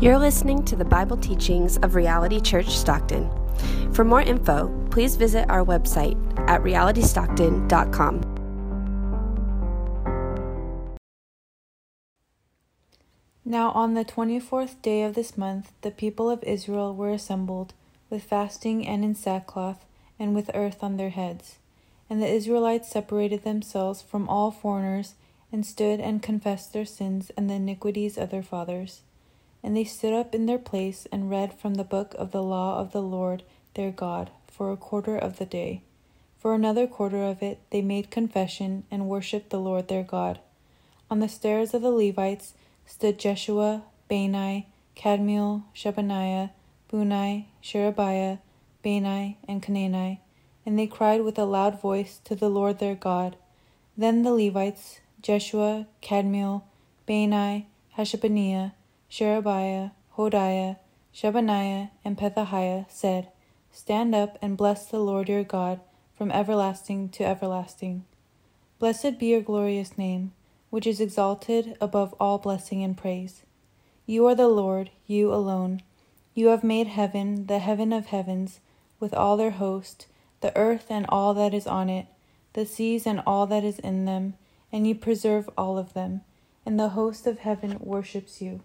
You're 0.00 0.18
listening 0.18 0.64
to 0.64 0.74
the 0.74 0.84
Bible 0.84 1.16
teachings 1.16 1.76
of 1.78 1.94
Reality 1.94 2.40
Church 2.40 2.68
Stockton. 2.68 3.30
For 3.92 4.04
more 4.04 4.20
info, 4.20 4.68
please 4.90 5.14
visit 5.14 5.48
our 5.48 5.64
website 5.64 6.18
at 6.50 6.62
realitystockton.com. 6.62 8.20
Now, 13.44 13.70
on 13.70 13.94
the 13.94 14.02
twenty 14.02 14.40
fourth 14.40 14.82
day 14.82 15.04
of 15.04 15.14
this 15.14 15.38
month, 15.38 15.70
the 15.82 15.92
people 15.92 16.28
of 16.28 16.42
Israel 16.42 16.92
were 16.92 17.12
assembled, 17.12 17.72
with 18.10 18.24
fasting 18.24 18.84
and 18.84 19.04
in 19.04 19.14
sackcloth, 19.14 19.84
and 20.18 20.34
with 20.34 20.50
earth 20.54 20.82
on 20.82 20.96
their 20.96 21.10
heads. 21.10 21.58
And 22.10 22.20
the 22.20 22.26
Israelites 22.26 22.90
separated 22.90 23.44
themselves 23.44 24.02
from 24.02 24.28
all 24.28 24.50
foreigners, 24.50 25.14
and 25.52 25.64
stood 25.64 26.00
and 26.00 26.20
confessed 26.20 26.72
their 26.72 26.84
sins 26.84 27.30
and 27.36 27.48
the 27.48 27.54
iniquities 27.54 28.18
of 28.18 28.30
their 28.30 28.42
fathers. 28.42 29.02
And 29.64 29.74
they 29.74 29.84
stood 29.84 30.12
up 30.12 30.34
in 30.34 30.44
their 30.44 30.58
place 30.58 31.08
and 31.10 31.30
read 31.30 31.54
from 31.54 31.74
the 31.74 31.84
book 31.84 32.14
of 32.18 32.30
the 32.30 32.42
law 32.42 32.78
of 32.78 32.92
the 32.92 33.02
Lord 33.02 33.42
their 33.74 33.90
God 33.90 34.30
for 34.46 34.70
a 34.70 34.76
quarter 34.76 35.16
of 35.16 35.38
the 35.38 35.46
day. 35.46 35.82
For 36.38 36.54
another 36.54 36.86
quarter 36.86 37.24
of 37.24 37.42
it 37.42 37.60
they 37.70 37.80
made 37.80 38.10
confession 38.10 38.84
and 38.90 39.08
worshipped 39.08 39.48
the 39.48 39.58
Lord 39.58 39.88
their 39.88 40.02
God. 40.02 40.38
On 41.10 41.20
the 41.20 41.28
stairs 41.28 41.72
of 41.72 41.80
the 41.80 41.90
Levites, 41.90 42.52
stood 42.84 43.18
Jeshua, 43.18 43.82
Bani, 44.08 44.68
Kadmiel, 44.94 45.62
Shebaniah, 45.74 46.50
Bunni, 46.88 47.48
Sherebiah, 47.62 48.38
Bani, 48.82 49.38
and 49.48 49.62
Chenani, 49.62 50.18
and 50.66 50.78
they 50.78 50.86
cried 50.86 51.22
with 51.22 51.38
a 51.38 51.44
loud 51.44 51.80
voice 51.80 52.20
to 52.24 52.34
the 52.34 52.50
Lord 52.50 52.78
their 52.78 52.94
God. 52.94 53.36
Then 53.96 54.22
the 54.22 54.32
Levites, 54.32 55.00
Jeshua, 55.22 55.86
Kadmiel, 56.02 56.62
Bani, 57.06 57.66
Hashabneiah, 57.96 58.72
Sherebiah, 59.08 59.90
Hodiah, 60.16 60.76
Shebaniah, 61.14 61.90
and 62.04 62.16
Pethahiah, 62.18 62.86
said, 62.90 63.28
Stand 63.70 64.14
up 64.14 64.38
and 64.40 64.56
bless 64.56 64.86
the 64.86 65.00
Lord 65.00 65.28
your 65.28 65.44
God 65.44 65.80
from 66.16 66.30
everlasting 66.30 67.08
to 67.10 67.24
everlasting. 67.24 68.04
Blessed 68.78 69.18
be 69.18 69.26
your 69.26 69.42
glorious 69.42 69.98
name 69.98 70.32
which 70.74 70.88
is 70.88 71.00
exalted 71.00 71.76
above 71.80 72.12
all 72.18 72.36
blessing 72.36 72.82
and 72.82 72.96
praise. 72.96 73.42
You 74.06 74.26
are 74.26 74.34
the 74.34 74.48
Lord, 74.48 74.90
you 75.06 75.32
alone. 75.32 75.82
You 76.34 76.48
have 76.48 76.64
made 76.64 76.88
heaven, 76.88 77.46
the 77.46 77.60
heaven 77.60 77.92
of 77.92 78.06
heavens, 78.06 78.58
with 78.98 79.14
all 79.14 79.36
their 79.36 79.52
host, 79.52 80.08
the 80.40 80.52
earth 80.56 80.86
and 80.90 81.06
all 81.10 81.32
that 81.34 81.54
is 81.54 81.68
on 81.68 81.88
it, 81.88 82.06
the 82.54 82.66
seas 82.66 83.06
and 83.06 83.22
all 83.24 83.46
that 83.46 83.62
is 83.62 83.78
in 83.78 84.04
them, 84.04 84.34
and 84.72 84.84
you 84.84 84.96
preserve 84.96 85.48
all 85.56 85.78
of 85.78 85.92
them, 85.92 86.22
and 86.66 86.76
the 86.76 86.88
host 86.88 87.24
of 87.24 87.38
heaven 87.38 87.76
worships 87.78 88.42
you. 88.42 88.60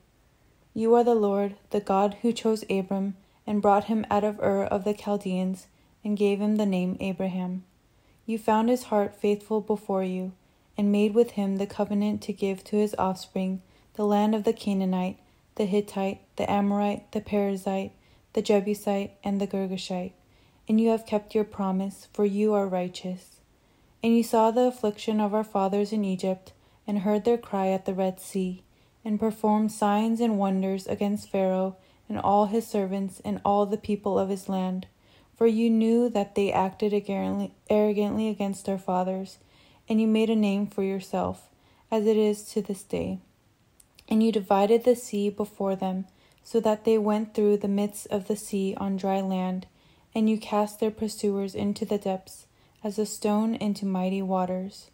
You 0.73 0.94
are 0.95 1.03
the 1.03 1.16
Lord, 1.16 1.56
the 1.72 1.80
God 1.80 2.17
who 2.22 2.31
chose 2.31 2.64
Abram, 2.70 3.16
and 3.48 3.62
brought 3.62 3.86
him 3.86 4.06
out 4.09 4.23
of 4.23 4.39
Ur 4.39 4.64
of 4.64 4.84
the 4.84 4.94
Chaldeans, 4.94 5.67
and 6.03 6.17
gave 6.17 6.39
him 6.39 6.56
the 6.56 6.66
name 6.66 6.98
Abraham. 7.00 7.64
You 8.25 8.38
found 8.38 8.70
his 8.70 8.84
heart 8.84 9.16
faithful 9.16 9.62
before 9.62 10.03
you 10.03 10.34
and 10.80 10.94
made 10.94 11.14
with 11.14 11.31
him 11.31 11.58
the 11.58 11.67
covenant 11.67 12.22
to 12.22 12.31
give 12.31 12.64
to 12.64 12.78
his 12.78 12.95
offspring 12.97 13.62
the 13.95 14.06
land 14.06 14.34
of 14.34 14.45
the 14.45 14.53
Canaanite, 14.53 15.20
the 15.56 15.66
Hittite, 15.66 16.22
the 16.38 16.50
Amorite, 16.50 17.12
the 17.12 17.20
Perizzite, 17.20 17.92
the 18.31 18.42
Jebusite, 18.42 19.12
and 19.22 19.42
the 19.42 19.47
Girgashite. 19.47 20.14
And 20.70 20.80
you 20.80 20.88
have 20.92 21.06
kept 21.06 21.36
your 21.36 21.44
promise, 21.44 22.08
for 22.14 22.23
you 22.23 22.53
are 22.53 22.66
righteous. 22.66 23.42
And 24.02 24.16
you 24.16 24.23
saw 24.23 24.52
the 24.52 24.67
affliction 24.67 25.20
of 25.20 25.34
our 25.34 25.44
fathers 25.44 25.92
in 25.92 26.06
Egypt, 26.06 26.53
and 26.88 27.00
heard 27.00 27.25
their 27.25 27.38
cry 27.38 27.67
at 27.67 27.84
the 27.84 27.94
Red 27.94 28.22
Sea, 28.22 28.64
and 29.03 29.19
performed 29.19 29.72
signs 29.72 30.19
and 30.19 30.38
wonders 30.38 30.88
against 30.88 31.30
Pharaoh 31.30 31.78
and 32.08 32.19
all 32.19 32.47
his 32.47 32.67
servants 32.67 33.22
and 33.23 33.39
all 33.45 33.66
the 33.66 33.78
people 33.78 34.17
of 34.17 34.30
his 34.30 34.50
land. 34.50 34.88
For 35.35 35.47
you 35.47 35.69
knew 35.69 36.09
that 36.09 36.35
they 36.35 36.51
acted 36.51 36.94
arrogantly 37.69 38.28
against 38.28 38.68
our 38.68 38.78
fathers 38.78 39.38
and 39.90 40.00
you 40.00 40.07
made 40.07 40.29
a 40.29 40.35
name 40.35 40.68
for 40.68 40.84
yourself, 40.84 41.50
as 41.90 42.06
it 42.06 42.16
is 42.16 42.44
to 42.44 42.62
this 42.62 42.84
day. 42.84 43.18
And 44.07 44.22
you 44.22 44.31
divided 44.31 44.84
the 44.84 44.96
sea 44.96 45.29
before 45.29 45.75
them, 45.75 46.06
so 46.44 46.59
that 46.59 46.85
they 46.85 46.97
went 46.97 47.34
through 47.34 47.57
the 47.57 47.68
midst 47.68 48.07
of 48.07 48.28
the 48.28 48.35
sea 48.35 48.75
on 48.78 48.97
dry 48.97 49.19
land, 49.19 49.66
and 50.13 50.29
you 50.29 50.38
cast 50.38 50.79
their 50.79 50.91
pursuers 50.91 51.56
into 51.56 51.85
the 51.85 51.97
depths, 51.97 52.45
as 52.84 53.00
a 53.00 53.06
stone 53.06 53.56
into 53.56 53.85
mighty 53.85 54.22
waters. 54.22 54.91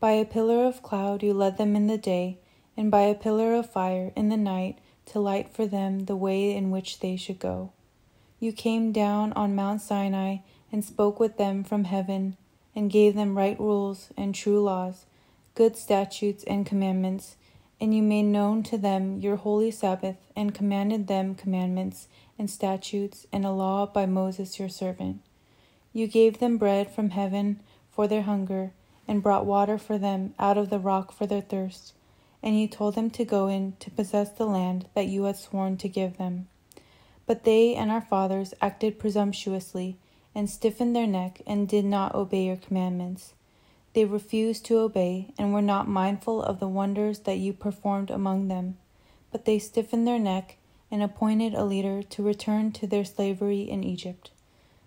By 0.00 0.12
a 0.12 0.24
pillar 0.24 0.66
of 0.66 0.82
cloud 0.82 1.22
you 1.22 1.32
led 1.32 1.56
them 1.56 1.76
in 1.76 1.86
the 1.86 1.98
day, 1.98 2.38
and 2.76 2.90
by 2.90 3.02
a 3.02 3.14
pillar 3.14 3.54
of 3.54 3.70
fire 3.70 4.12
in 4.16 4.28
the 4.28 4.36
night 4.36 4.78
to 5.06 5.20
light 5.20 5.48
for 5.52 5.66
them 5.66 6.06
the 6.06 6.16
way 6.16 6.54
in 6.54 6.70
which 6.70 7.00
they 7.00 7.16
should 7.16 7.38
go. 7.38 7.72
You 8.40 8.52
came 8.52 8.92
down 8.92 9.32
on 9.34 9.54
Mount 9.54 9.80
Sinai 9.80 10.38
and 10.72 10.84
spoke 10.84 11.20
with 11.20 11.36
them 11.36 11.64
from 11.64 11.84
heaven 11.84 12.36
and 12.74 12.90
gave 12.90 13.14
them 13.14 13.38
right 13.38 13.58
rules 13.58 14.10
and 14.16 14.34
true 14.34 14.62
laws, 14.62 15.06
good 15.54 15.76
statutes 15.76 16.42
and 16.44 16.66
commandments, 16.66 17.36
and 17.80 17.94
you 17.94 18.02
made 18.02 18.24
known 18.24 18.62
to 18.64 18.78
them 18.78 19.18
your 19.20 19.36
holy 19.36 19.70
Sabbath, 19.70 20.16
and 20.34 20.54
commanded 20.54 21.06
them 21.06 21.34
commandments 21.34 22.08
and 22.38 22.50
statutes 22.50 23.26
and 23.32 23.44
a 23.44 23.50
law 23.50 23.86
by 23.86 24.06
Moses 24.06 24.58
your 24.58 24.68
servant. 24.68 25.20
You 25.92 26.06
gave 26.06 26.38
them 26.38 26.58
bread 26.58 26.90
from 26.90 27.10
heaven 27.10 27.60
for 27.92 28.08
their 28.08 28.22
hunger, 28.22 28.72
and 29.06 29.22
brought 29.22 29.46
water 29.46 29.78
for 29.78 29.98
them 29.98 30.34
out 30.38 30.58
of 30.58 30.70
the 30.70 30.78
rock 30.78 31.12
for 31.12 31.26
their 31.26 31.40
thirst. 31.40 31.92
And 32.44 32.60
you 32.60 32.68
told 32.68 32.94
them 32.94 33.08
to 33.10 33.24
go 33.24 33.48
in 33.48 33.72
to 33.80 33.90
possess 33.90 34.30
the 34.30 34.44
land 34.44 34.84
that 34.94 35.06
you 35.06 35.24
had 35.24 35.36
sworn 35.36 35.78
to 35.78 35.88
give 35.88 36.18
them. 36.18 36.46
But 37.26 37.44
they 37.44 37.74
and 37.74 37.90
our 37.90 38.02
fathers 38.02 38.52
acted 38.60 38.98
presumptuously 38.98 39.96
and 40.34 40.50
stiffened 40.50 40.94
their 40.94 41.06
neck 41.06 41.40
and 41.46 41.66
did 41.66 41.86
not 41.86 42.14
obey 42.14 42.44
your 42.44 42.56
commandments. 42.56 43.32
They 43.94 44.04
refused 44.04 44.66
to 44.66 44.78
obey 44.78 45.32
and 45.38 45.54
were 45.54 45.62
not 45.62 45.88
mindful 45.88 46.42
of 46.42 46.60
the 46.60 46.68
wonders 46.68 47.20
that 47.20 47.38
you 47.38 47.54
performed 47.54 48.10
among 48.10 48.48
them, 48.48 48.76
but 49.32 49.46
they 49.46 49.58
stiffened 49.58 50.06
their 50.06 50.18
neck 50.18 50.58
and 50.90 51.02
appointed 51.02 51.54
a 51.54 51.64
leader 51.64 52.02
to 52.02 52.22
return 52.22 52.72
to 52.72 52.86
their 52.86 53.06
slavery 53.06 53.62
in 53.62 53.82
Egypt. 53.82 54.32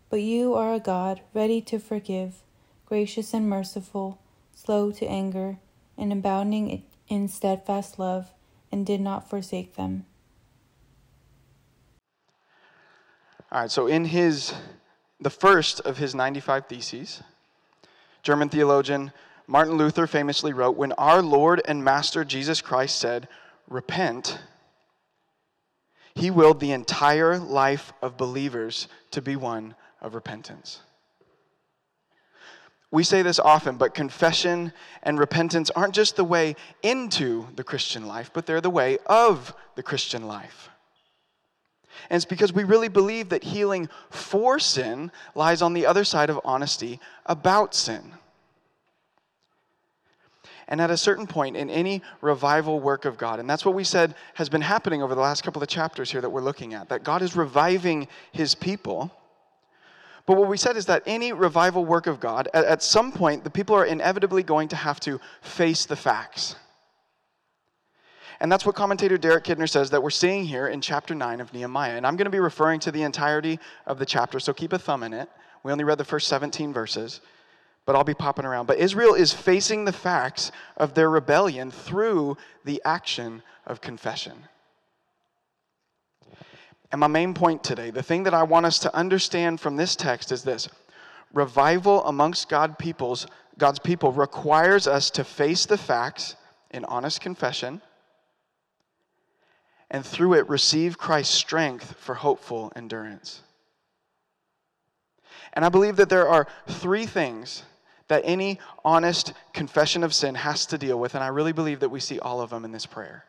But 0.10 0.22
you 0.22 0.54
are 0.54 0.76
a 0.76 0.80
God 0.80 1.22
ready 1.34 1.62
to 1.62 1.80
forgive, 1.80 2.44
gracious 2.86 3.34
and 3.34 3.50
merciful, 3.50 4.20
slow 4.54 4.92
to 4.92 5.08
anger, 5.08 5.58
and 5.98 6.14
abounding 6.14 6.70
in 7.08 7.28
steadfast 7.28 8.00
love, 8.00 8.34
and 8.72 8.86
did 8.86 9.02
not 9.02 9.30
forsake 9.30 9.76
them. 9.76 10.06
All 13.52 13.62
right, 13.62 13.72
so 13.72 13.88
in 13.88 14.06
his 14.06 14.54
the 15.20 15.30
first 15.30 15.80
of 15.82 15.98
his 15.98 16.14
95 16.14 16.68
Theses. 16.68 17.24
German 18.24 18.50
theologian 18.50 19.12
Martin 19.48 19.76
Luther 19.76 20.08
famously 20.08 20.54
wrote 20.54 20.76
When 20.76 20.92
our 20.94 21.22
Lord 21.22 21.62
and 21.66 21.84
Master 21.84 22.24
Jesus 22.24 22.62
Christ 22.62 22.98
said, 23.00 23.28
Repent, 23.70 24.40
he 26.14 26.32
willed 26.32 26.60
the 26.60 26.72
entire 26.72 27.38
life 27.38 27.94
of 28.02 28.18
believers 28.18 28.88
to 29.12 29.22
be 29.22 29.36
one 29.36 29.76
of 30.02 30.16
repentance. 30.16 30.82
We 32.92 33.04
say 33.04 33.22
this 33.22 33.40
often, 33.40 33.76
but 33.76 33.94
confession 33.94 34.72
and 35.04 35.20
repentance 35.20 35.70
aren't 35.72 35.94
just 35.94 36.16
the 36.16 36.24
way 36.24 36.56
into 36.84 37.48
the 37.56 37.64
Christian 37.64 38.08
life, 38.08 38.32
but 38.34 38.46
they're 38.46 38.62
the 38.62 38.70
way 38.70 38.98
of 39.08 39.54
the 39.76 39.84
Christian 39.84 40.26
life. 40.28 40.70
And 42.10 42.16
it's 42.16 42.26
because 42.26 42.54
we 42.54 42.64
really 42.64 42.88
believe 42.88 43.30
that 43.30 43.44
healing 43.44 43.90
for 44.10 44.60
sin 44.60 45.12
lies 45.36 45.62
on 45.62 45.74
the 45.74 45.86
other 45.86 46.04
side 46.04 46.30
of 46.30 46.40
honesty 46.46 47.00
about 47.26 47.76
sin. 47.76 48.14
And 50.70 50.82
at 50.82 50.92
a 50.92 50.98
certain 50.98 51.28
point 51.28 51.56
in 51.56 51.70
any 51.70 52.02
revival 52.22 52.80
work 52.80 53.06
of 53.06 53.18
God, 53.18 53.40
and 53.40 53.50
that's 53.50 53.66
what 53.66 53.76
we 53.76 53.84
said 53.84 54.16
has 54.36 54.50
been 54.50 54.62
happening 54.62 55.02
over 55.02 55.16
the 55.16 55.22
last 55.22 55.44
couple 55.44 55.62
of 55.62 55.70
chapters 55.70 56.12
here 56.12 56.22
that 56.22 56.30
we're 56.30 56.42
looking 56.42 56.74
at, 56.74 56.90
that 56.90 57.04
God 57.04 57.22
is 57.22 57.36
reviving 57.36 58.08
his 58.32 58.54
people. 58.54 59.12
But 60.28 60.36
what 60.36 60.50
we 60.50 60.58
said 60.58 60.76
is 60.76 60.86
that 60.88 61.04
any 61.06 61.32
revival 61.32 61.86
work 61.86 62.06
of 62.06 62.20
God, 62.20 62.50
at, 62.54 62.84
some 62.84 63.14
point, 63.14 63.46
the 63.46 63.50
people 63.50 63.74
are 63.76 63.86
inevitably 63.86 64.44
going 64.44 64.68
to 64.68 64.76
have 64.76 65.00
to 65.00 65.22
face 65.42 65.86
the 65.86 65.96
facts. 65.96 66.58
And 68.42 68.52
that's 68.52 68.66
what 68.66 68.76
commentator 68.76 69.18
Derek 69.18 69.46
Kidner 69.46 69.70
says 69.70 69.90
that 69.90 70.04
we're 70.04 70.10
seeing 70.10 70.44
here 70.44 70.68
in 70.68 70.82
chapter 70.82 71.16
9 71.16 71.40
of 71.40 71.54
Nehemiah. 71.54 71.96
And 71.96 72.06
I'm 72.06 72.18
going 72.18 72.26
to 72.26 72.32
be 72.32 72.42
referring 72.42 72.82
to 72.82 72.92
the 72.92 73.04
entirety 73.04 73.58
of 73.86 74.00
the 74.00 74.06
chapter, 74.06 74.40
so 74.42 74.54
keep 74.54 74.74
a 74.74 74.78
thumb 74.78 75.02
in 75.04 75.14
it. 75.14 75.30
We 75.64 75.72
only 75.72 75.86
read 75.86 75.98
the 75.98 76.04
first 76.04 76.28
17 76.28 76.74
verses, 76.74 77.22
but 77.86 77.96
I'll 77.96 78.04
be 78.04 78.14
popping 78.14 78.46
around. 78.46 78.66
But 78.66 78.80
Israel 78.80 79.14
is 79.14 79.32
facing 79.32 79.86
the 79.86 79.94
facts 79.94 80.52
of 80.76 80.94
their 80.94 81.10
rebellion 81.10 81.72
through 81.72 82.36
the 82.66 82.82
action 82.84 83.42
of 83.66 83.80
confession. 83.80 84.44
And 86.92 87.00
my 87.00 87.08
main 87.08 87.34
point 87.34 87.64
today, 87.64 87.92
the 87.92 88.04
thing 88.04 88.24
that 88.24 88.34
I 88.34 88.44
want 88.44 88.66
us 88.66 88.80
to 88.80 88.96
understand 88.96 89.60
from 89.60 89.76
this 89.76 89.96
text 89.96 90.32
is 90.32 90.44
this 90.44 90.70
revival 91.34 92.06
amongst 92.06 92.50
God 92.50 92.80
people's, 92.80 93.28
God's 93.58 93.80
people 93.80 94.12
requires 94.12 94.88
us 94.88 95.10
to 95.12 95.24
face 95.24 95.66
the 95.66 95.78
facts 95.78 96.36
in 96.72 96.86
honest 96.86 97.20
confession 97.22 97.82
and 99.90 100.06
through 100.06 100.34
it 100.34 100.50
receive 100.50 100.98
Christ's 100.98 101.36
strength 101.36 101.96
for 102.00 102.16
hopeful 102.16 102.72
endurance. 102.76 103.42
And 105.54 105.64
I 105.64 105.70
believe 105.70 105.96
that 105.96 106.10
there 106.10 106.28
are 106.28 106.48
three 106.68 107.06
things 107.06 107.64
that 108.10 108.22
any 108.26 108.60
honest 108.86 109.34
confession 109.54 110.04
of 110.04 110.14
sin 110.14 110.36
has 110.36 110.66
to 110.68 110.78
deal 110.78 111.00
with, 111.00 111.16
and 111.16 111.24
I 111.24 111.28
really 111.28 111.52
believe 111.52 111.80
that 111.82 111.90
we 111.90 112.00
see 112.00 112.20
all 112.20 112.42
of 112.42 112.50
them 112.50 112.64
in 112.64 112.72
this 112.72 112.86
prayer. 112.86 113.26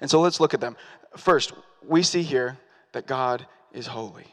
And 0.00 0.10
so 0.10 0.20
let's 0.20 0.40
look 0.40 0.54
at 0.54 0.60
them. 0.60 0.76
First, 1.16 1.52
we 1.86 2.02
see 2.02 2.22
here 2.22 2.58
that 2.92 3.06
God 3.06 3.46
is 3.72 3.86
holy. 3.86 4.26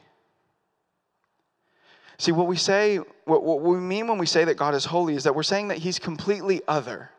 See, 2.17 2.33
what 2.33 2.47
we 2.47 2.57
say, 2.57 2.97
what, 3.25 3.43
what 3.43 3.61
we 3.61 3.77
mean 3.77 4.07
when 4.07 4.17
we 4.17 4.25
say 4.25 4.43
that 4.43 4.55
God 4.57 4.75
is 4.75 4.85
holy 4.85 5.15
is 5.15 5.23
that 5.23 5.33
we're 5.33 5.43
saying 5.43 5.69
that 5.69 5.77
He's 5.77 5.99
completely 5.99 6.61
other. 6.67 7.11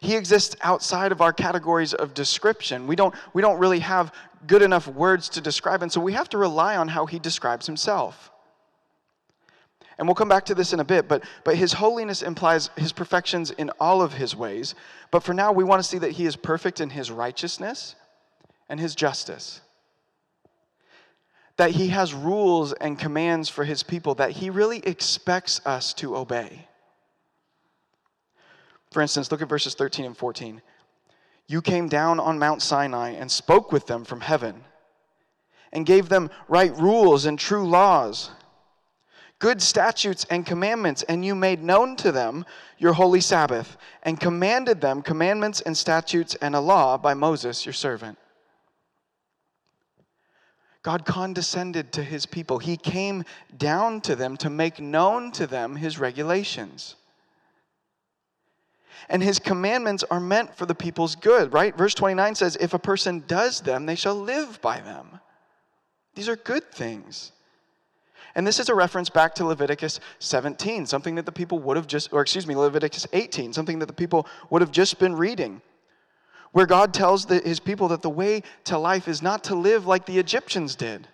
He 0.00 0.16
exists 0.16 0.56
outside 0.62 1.12
of 1.12 1.20
our 1.20 1.32
categories 1.32 1.92
of 1.92 2.14
description. 2.14 2.86
We 2.86 2.96
don't, 2.96 3.14
we 3.34 3.42
don't 3.42 3.58
really 3.58 3.80
have 3.80 4.12
good 4.46 4.62
enough 4.62 4.86
words 4.88 5.28
to 5.30 5.40
describe, 5.40 5.82
and 5.82 5.92
so 5.92 6.00
we 6.00 6.14
have 6.14 6.28
to 6.30 6.38
rely 6.38 6.76
on 6.76 6.88
how 6.88 7.04
He 7.04 7.18
describes 7.18 7.66
Himself. 7.66 8.30
And 9.98 10.06
we'll 10.06 10.14
come 10.14 10.28
back 10.28 10.44
to 10.46 10.54
this 10.54 10.72
in 10.72 10.78
a 10.78 10.84
bit, 10.84 11.08
but, 11.08 11.24
but 11.42 11.56
his 11.56 11.72
holiness 11.72 12.22
implies 12.22 12.70
his 12.76 12.92
perfections 12.92 13.50
in 13.50 13.70
all 13.80 14.00
of 14.00 14.12
his 14.12 14.36
ways. 14.36 14.76
But 15.10 15.24
for 15.24 15.34
now, 15.34 15.50
we 15.50 15.64
want 15.64 15.82
to 15.82 15.88
see 15.88 15.98
that 15.98 16.12
he 16.12 16.24
is 16.24 16.36
perfect 16.36 16.80
in 16.80 16.90
his 16.90 17.10
righteousness 17.10 17.96
and 18.68 18.78
his 18.78 18.94
justice. 18.94 19.60
That 21.56 21.72
he 21.72 21.88
has 21.88 22.14
rules 22.14 22.72
and 22.74 22.96
commands 22.96 23.48
for 23.48 23.64
his 23.64 23.82
people 23.82 24.14
that 24.16 24.30
he 24.30 24.50
really 24.50 24.78
expects 24.78 25.60
us 25.66 25.92
to 25.94 26.16
obey. 26.16 26.68
For 28.92 29.02
instance, 29.02 29.32
look 29.32 29.42
at 29.42 29.48
verses 29.48 29.74
13 29.74 30.06
and 30.06 30.16
14. 30.16 30.62
You 31.48 31.60
came 31.60 31.88
down 31.88 32.20
on 32.20 32.38
Mount 32.38 32.62
Sinai 32.62 33.10
and 33.10 33.30
spoke 33.30 33.72
with 33.72 33.86
them 33.86 34.04
from 34.04 34.20
heaven 34.20 34.62
and 35.72 35.84
gave 35.84 36.08
them 36.08 36.30
right 36.46 36.74
rules 36.76 37.26
and 37.26 37.36
true 37.36 37.66
laws 37.66 38.30
good 39.38 39.62
statutes 39.62 40.26
and 40.30 40.44
commandments, 40.44 41.02
and 41.04 41.24
you 41.24 41.34
made 41.34 41.62
known 41.62 41.96
to 41.96 42.12
them 42.12 42.44
your 42.78 42.92
holy 42.92 43.20
Sabbath, 43.20 43.76
and 44.02 44.20
commanded 44.20 44.80
them 44.80 45.02
commandments 45.02 45.60
and 45.60 45.76
statutes 45.76 46.34
and 46.36 46.54
a 46.54 46.60
law 46.60 46.96
by 46.96 47.14
Moses 47.14 47.64
your 47.64 47.72
servant. 47.72 48.18
God 50.82 51.04
condescended 51.04 51.92
to 51.92 52.02
his 52.02 52.24
people. 52.24 52.58
He 52.58 52.76
came 52.76 53.24
down 53.56 54.00
to 54.02 54.16
them 54.16 54.36
to 54.38 54.48
make 54.48 54.80
known 54.80 55.32
to 55.32 55.46
them 55.46 55.76
his 55.76 55.98
regulations. 55.98 56.94
And 59.08 59.22
his 59.22 59.38
commandments 59.38 60.04
are 60.10 60.20
meant 60.20 60.56
for 60.56 60.66
the 60.66 60.74
people's 60.74 61.14
good, 61.14 61.52
right? 61.52 61.76
Verse 61.76 61.94
29 61.94 62.34
says, 62.34 62.56
If 62.60 62.74
a 62.74 62.78
person 62.78 63.24
does 63.26 63.60
them, 63.60 63.86
they 63.86 63.94
shall 63.94 64.14
live 64.14 64.60
by 64.60 64.80
them. 64.80 65.20
These 66.14 66.28
are 66.28 66.36
good 66.36 66.70
things. 66.72 67.32
And 68.38 68.46
this 68.46 68.60
is 68.60 68.68
a 68.68 68.74
reference 68.76 69.10
back 69.10 69.34
to 69.34 69.44
Leviticus 69.44 69.98
17, 70.20 70.86
something 70.86 71.16
that 71.16 71.26
the 71.26 71.32
people 71.32 71.58
would 71.58 71.76
have 71.76 71.88
just, 71.88 72.12
or 72.12 72.22
excuse 72.22 72.46
me, 72.46 72.54
Leviticus 72.54 73.04
18, 73.12 73.52
something 73.52 73.80
that 73.80 73.86
the 73.86 73.92
people 73.92 74.28
would 74.48 74.62
have 74.62 74.70
just 74.70 75.00
been 75.00 75.16
reading, 75.16 75.60
where 76.52 76.64
God 76.64 76.94
tells 76.94 77.26
the, 77.26 77.40
his 77.40 77.58
people 77.58 77.88
that 77.88 78.00
the 78.00 78.08
way 78.08 78.44
to 78.66 78.78
life 78.78 79.08
is 79.08 79.22
not 79.22 79.42
to 79.44 79.56
live 79.56 79.88
like 79.88 80.06
the 80.06 80.20
Egyptians 80.20 80.76
did, 80.76 81.08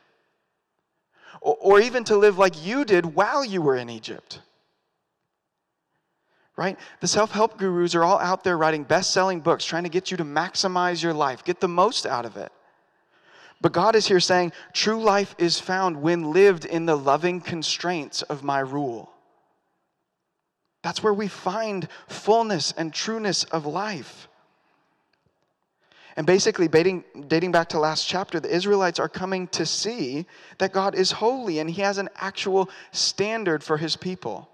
or, 1.41 1.57
or 1.61 1.81
even 1.81 2.05
to 2.05 2.17
live 2.19 2.37
like 2.37 2.63
you 2.63 2.85
did 2.85 3.07
while 3.15 3.43
you 3.43 3.63
were 3.63 3.77
in 3.77 3.89
Egypt. 3.89 4.41
Right? 6.57 6.79
The 7.01 7.09
self 7.09 7.31
help 7.31 7.57
gurus 7.57 7.95
are 7.95 8.05
all 8.05 8.19
out 8.19 8.45
there 8.45 8.59
writing 8.59 8.85
best 8.85 9.15
selling 9.15 9.41
books 9.41 9.65
trying 9.65 9.85
to 9.85 9.89
get 9.89 10.11
you 10.11 10.19
to 10.19 10.25
maximize 10.27 11.03
your 11.03 11.15
life, 11.15 11.43
get 11.43 11.61
the 11.61 11.69
most 11.69 12.05
out 12.05 12.27
of 12.27 12.37
it. 12.37 12.53
But 13.65 13.73
God 13.73 13.97
is 13.97 14.07
here 14.07 14.21
saying 14.21 14.53
true 14.75 15.03
life 15.03 15.35
is 15.39 15.59
found 15.59 16.03
when 16.03 16.35
lived 16.35 16.67
in 16.67 16.85
the 16.85 16.99
loving 16.99 17.41
constraints 17.41 18.21
of 18.21 18.43
my 18.43 18.59
rule. 18.59 19.11
That's 20.83 21.03
where 21.03 21.15
we 21.15 21.29
find 21.29 21.89
fullness 22.07 22.75
and 22.77 22.93
trueness 22.93 23.45
of 23.45 23.65
life. 23.65 24.29
And 26.15 26.27
basically, 26.27 26.69
dating, 26.69 27.05
dating 27.27 27.53
back 27.53 27.71
to 27.71 27.79
last 27.79 28.07
chapter, 28.07 28.39
the 28.39 28.55
Israelites 28.55 28.99
are 28.99 29.09
coming 29.09 29.49
to 29.49 29.65
see 29.65 30.27
that 30.59 30.75
God 30.75 30.95
is 30.95 31.13
holy 31.13 31.59
and 31.59 31.71
He 31.71 31.81
has 31.81 31.97
an 31.97 32.11
actual 32.17 32.69
standard 32.93 33.65
for 33.65 33.79
His 33.79 33.97
people. 33.97 34.47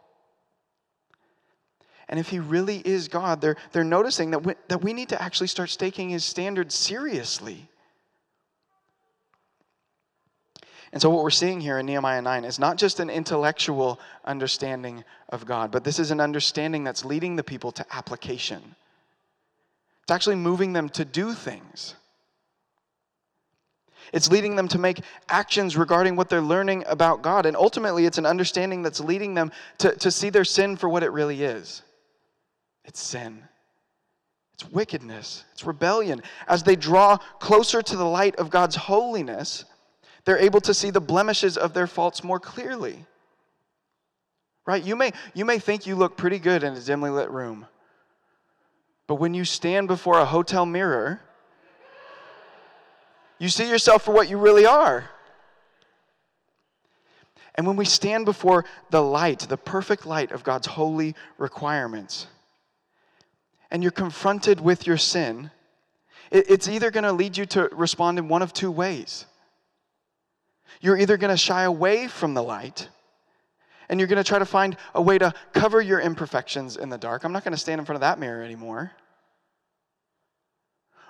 And 2.08 2.20
if 2.20 2.28
He 2.28 2.38
really 2.38 2.78
is 2.84 3.08
God, 3.08 3.40
they're, 3.40 3.56
they're 3.72 3.82
noticing 3.82 4.30
that 4.30 4.44
we, 4.44 4.54
that 4.68 4.82
we 4.82 4.92
need 4.92 5.08
to 5.08 5.20
actually 5.20 5.48
start 5.48 5.74
taking 5.76 6.10
His 6.10 6.24
standards 6.24 6.76
seriously. 6.76 7.69
And 10.92 11.00
so, 11.00 11.08
what 11.10 11.22
we're 11.22 11.30
seeing 11.30 11.60
here 11.60 11.78
in 11.78 11.86
Nehemiah 11.86 12.20
9 12.20 12.44
is 12.44 12.58
not 12.58 12.76
just 12.76 12.98
an 12.98 13.10
intellectual 13.10 14.00
understanding 14.24 15.04
of 15.28 15.46
God, 15.46 15.70
but 15.70 15.84
this 15.84 15.98
is 16.00 16.10
an 16.10 16.20
understanding 16.20 16.82
that's 16.82 17.04
leading 17.04 17.36
the 17.36 17.44
people 17.44 17.70
to 17.72 17.86
application. 17.94 18.74
It's 20.02 20.12
actually 20.12 20.36
moving 20.36 20.72
them 20.72 20.88
to 20.90 21.04
do 21.04 21.32
things. 21.32 21.94
It's 24.12 24.28
leading 24.28 24.56
them 24.56 24.66
to 24.68 24.78
make 24.78 25.02
actions 25.28 25.76
regarding 25.76 26.16
what 26.16 26.28
they're 26.28 26.40
learning 26.40 26.84
about 26.88 27.22
God. 27.22 27.46
And 27.46 27.56
ultimately, 27.56 28.06
it's 28.06 28.18
an 28.18 28.26
understanding 28.26 28.82
that's 28.82 28.98
leading 28.98 29.34
them 29.34 29.52
to, 29.78 29.94
to 29.96 30.10
see 30.10 30.30
their 30.30 30.44
sin 30.44 30.76
for 30.76 30.88
what 30.88 31.02
it 31.02 31.12
really 31.12 31.42
is 31.42 31.82
it's 32.84 33.00
sin, 33.00 33.44
it's 34.54 34.68
wickedness, 34.70 35.44
it's 35.52 35.64
rebellion. 35.64 36.22
As 36.48 36.64
they 36.64 36.74
draw 36.74 37.18
closer 37.38 37.82
to 37.82 37.96
the 37.96 38.04
light 38.04 38.34
of 38.36 38.50
God's 38.50 38.74
holiness, 38.74 39.64
they're 40.30 40.38
able 40.38 40.60
to 40.60 40.72
see 40.72 40.90
the 40.90 41.00
blemishes 41.00 41.56
of 41.56 41.74
their 41.74 41.88
faults 41.88 42.22
more 42.22 42.38
clearly. 42.38 43.04
Right? 44.64 44.80
You 44.80 44.94
may, 44.94 45.10
you 45.34 45.44
may 45.44 45.58
think 45.58 45.88
you 45.88 45.96
look 45.96 46.16
pretty 46.16 46.38
good 46.38 46.62
in 46.62 46.72
a 46.72 46.80
dimly 46.80 47.10
lit 47.10 47.28
room, 47.32 47.66
but 49.08 49.16
when 49.16 49.34
you 49.34 49.44
stand 49.44 49.88
before 49.88 50.20
a 50.20 50.24
hotel 50.24 50.64
mirror, 50.64 51.20
you 53.40 53.48
see 53.48 53.68
yourself 53.68 54.04
for 54.04 54.14
what 54.14 54.30
you 54.30 54.38
really 54.38 54.66
are. 54.66 55.10
And 57.56 57.66
when 57.66 57.74
we 57.74 57.84
stand 57.84 58.24
before 58.24 58.64
the 58.90 59.02
light, 59.02 59.40
the 59.40 59.56
perfect 59.56 60.06
light 60.06 60.30
of 60.30 60.44
God's 60.44 60.68
holy 60.68 61.16
requirements, 61.38 62.28
and 63.68 63.82
you're 63.82 63.90
confronted 63.90 64.60
with 64.60 64.86
your 64.86 64.96
sin, 64.96 65.50
it's 66.30 66.68
either 66.68 66.92
going 66.92 67.02
to 67.02 67.12
lead 67.12 67.36
you 67.36 67.46
to 67.46 67.68
respond 67.72 68.20
in 68.20 68.28
one 68.28 68.42
of 68.42 68.52
two 68.52 68.70
ways. 68.70 69.26
You're 70.80 70.98
either 70.98 71.16
going 71.16 71.32
to 71.32 71.36
shy 71.36 71.62
away 71.64 72.08
from 72.08 72.34
the 72.34 72.42
light 72.42 72.88
and 73.90 73.98
you're 73.98 74.06
going 74.06 74.22
to 74.22 74.24
try 74.24 74.38
to 74.38 74.46
find 74.46 74.76
a 74.94 75.02
way 75.02 75.18
to 75.18 75.34
cover 75.52 75.82
your 75.82 76.00
imperfections 76.00 76.76
in 76.76 76.88
the 76.88 76.96
dark. 76.96 77.24
I'm 77.24 77.32
not 77.32 77.44
going 77.44 77.52
to 77.52 77.58
stand 77.58 77.80
in 77.80 77.84
front 77.84 77.96
of 77.96 78.02
that 78.02 78.20
mirror 78.20 78.42
anymore. 78.42 78.92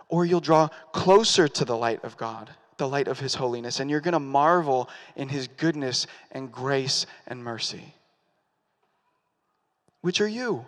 Or 0.09 0.25
you'll 0.25 0.41
draw 0.41 0.69
closer 0.93 1.47
to 1.47 1.65
the 1.67 1.77
light 1.77 2.03
of 2.05 2.17
God, 2.17 2.51
the 2.79 2.89
light 2.89 3.07
of 3.07 3.21
His 3.21 3.35
holiness, 3.35 3.81
and 3.81 3.91
you're 3.91 4.01
going 4.01 4.13
to 4.13 4.19
marvel 4.19 4.89
in 5.15 5.29
His 5.29 5.47
goodness 5.47 6.07
and 6.33 6.51
grace 6.51 7.05
and 7.27 7.45
mercy. 7.45 7.95
Which 10.01 10.23
are 10.23 10.29
you? 10.29 10.67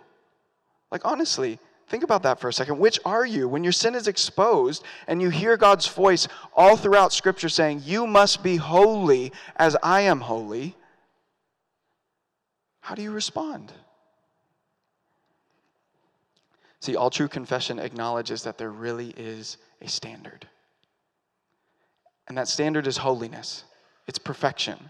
Like, 0.91 1.01
honestly, 1.03 1.57
Think 1.93 2.03
about 2.03 2.23
that 2.23 2.39
for 2.39 2.47
a 2.47 2.53
second. 2.53 2.79
Which 2.79 2.99
are 3.05 3.23
you? 3.23 3.47
When 3.47 3.63
your 3.63 3.71
sin 3.71 3.93
is 3.93 4.07
exposed 4.07 4.83
and 5.05 5.21
you 5.21 5.29
hear 5.29 5.57
God's 5.57 5.85
voice 5.85 6.27
all 6.55 6.75
throughout 6.75 7.13
Scripture 7.13 7.49
saying, 7.49 7.83
You 7.85 8.07
must 8.07 8.41
be 8.41 8.55
holy 8.55 9.31
as 9.57 9.77
I 9.83 10.01
am 10.01 10.19
holy, 10.19 10.75
how 12.81 12.95
do 12.95 13.03
you 13.03 13.11
respond? 13.11 13.71
See, 16.79 16.95
all 16.95 17.11
true 17.11 17.27
confession 17.27 17.77
acknowledges 17.77 18.41
that 18.41 18.57
there 18.57 18.71
really 18.71 19.09
is 19.15 19.57
a 19.79 19.87
standard. 19.87 20.47
And 22.27 22.35
that 22.39 22.47
standard 22.47 22.87
is 22.87 22.97
holiness, 22.97 23.65
it's 24.07 24.17
perfection. 24.17 24.89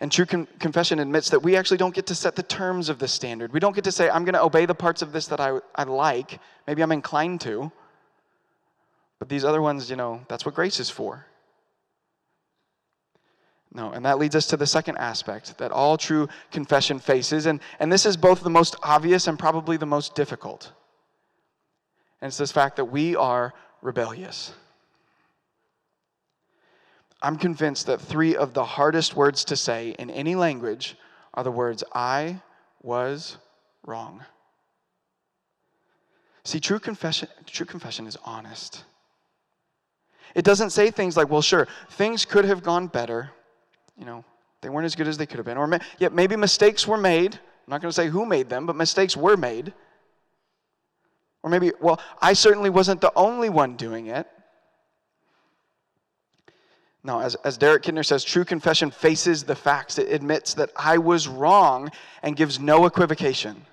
And 0.00 0.12
true 0.12 0.26
con- 0.26 0.46
confession 0.58 0.98
admits 0.98 1.30
that 1.30 1.40
we 1.40 1.56
actually 1.56 1.78
don't 1.78 1.94
get 1.94 2.06
to 2.06 2.14
set 2.14 2.36
the 2.36 2.42
terms 2.42 2.88
of 2.88 2.98
the 2.98 3.08
standard. 3.08 3.52
We 3.52 3.60
don't 3.60 3.74
get 3.74 3.84
to 3.84 3.92
say, 3.92 4.10
I'm 4.10 4.24
going 4.24 4.34
to 4.34 4.42
obey 4.42 4.66
the 4.66 4.74
parts 4.74 5.02
of 5.02 5.12
this 5.12 5.26
that 5.28 5.40
I, 5.40 5.58
I 5.74 5.84
like. 5.84 6.38
Maybe 6.66 6.82
I'm 6.82 6.92
inclined 6.92 7.40
to. 7.42 7.72
But 9.18 9.28
these 9.28 9.44
other 9.44 9.62
ones, 9.62 9.88
you 9.88 9.96
know, 9.96 10.20
that's 10.28 10.44
what 10.44 10.54
grace 10.54 10.80
is 10.80 10.90
for. 10.90 11.24
No, 13.72 13.90
and 13.90 14.04
that 14.04 14.18
leads 14.18 14.34
us 14.34 14.46
to 14.48 14.56
the 14.56 14.66
second 14.66 14.96
aspect 14.96 15.58
that 15.58 15.70
all 15.70 15.96
true 15.98 16.28
confession 16.50 16.98
faces. 16.98 17.46
And, 17.46 17.60
and 17.78 17.92
this 17.92 18.06
is 18.06 18.16
both 18.16 18.42
the 18.42 18.50
most 18.50 18.76
obvious 18.82 19.26
and 19.26 19.38
probably 19.38 19.76
the 19.76 19.86
most 19.86 20.14
difficult. 20.14 20.72
And 22.20 22.28
it's 22.28 22.38
this 22.38 22.52
fact 22.52 22.76
that 22.76 22.86
we 22.86 23.16
are 23.16 23.52
rebellious. 23.82 24.52
I'm 27.26 27.38
convinced 27.38 27.86
that 27.86 28.00
three 28.00 28.36
of 28.36 28.54
the 28.54 28.64
hardest 28.64 29.16
words 29.16 29.44
to 29.46 29.56
say 29.56 29.96
in 29.98 30.10
any 30.10 30.36
language 30.36 30.96
are 31.34 31.42
the 31.42 31.50
words, 31.50 31.82
I 31.92 32.40
was 32.84 33.36
wrong. 33.84 34.24
See, 36.44 36.60
true 36.60 36.78
confession, 36.78 37.26
true 37.44 37.66
confession 37.66 38.06
is 38.06 38.16
honest. 38.24 38.84
It 40.36 40.44
doesn't 40.44 40.70
say 40.70 40.92
things 40.92 41.16
like, 41.16 41.28
well, 41.28 41.42
sure, 41.42 41.66
things 41.90 42.24
could 42.24 42.44
have 42.44 42.62
gone 42.62 42.86
better. 42.86 43.32
You 43.98 44.04
know, 44.04 44.24
they 44.60 44.68
weren't 44.68 44.86
as 44.86 44.94
good 44.94 45.08
as 45.08 45.18
they 45.18 45.26
could 45.26 45.38
have 45.38 45.46
been. 45.46 45.58
Or 45.58 45.80
yet 45.98 46.12
maybe 46.12 46.36
mistakes 46.36 46.86
were 46.86 46.96
made. 46.96 47.34
I'm 47.34 47.70
not 47.70 47.82
going 47.82 47.90
to 47.90 47.92
say 47.92 48.06
who 48.06 48.24
made 48.24 48.48
them, 48.48 48.66
but 48.66 48.76
mistakes 48.76 49.16
were 49.16 49.36
made. 49.36 49.74
Or 51.42 51.50
maybe, 51.50 51.72
well, 51.80 52.00
I 52.22 52.34
certainly 52.34 52.70
wasn't 52.70 53.00
the 53.00 53.12
only 53.16 53.48
one 53.48 53.74
doing 53.74 54.06
it. 54.06 54.28
No, 57.06 57.20
as, 57.20 57.36
as 57.36 57.56
Derek 57.56 57.84
Kidner 57.84 58.04
says, 58.04 58.24
true 58.24 58.44
confession 58.44 58.90
faces 58.90 59.44
the 59.44 59.54
facts. 59.54 59.96
It 59.96 60.12
admits 60.12 60.54
that 60.54 60.72
I 60.74 60.98
was 60.98 61.28
wrong 61.28 61.92
and 62.20 62.34
gives 62.34 62.58
no 62.58 62.84
equivocation. 62.84 63.64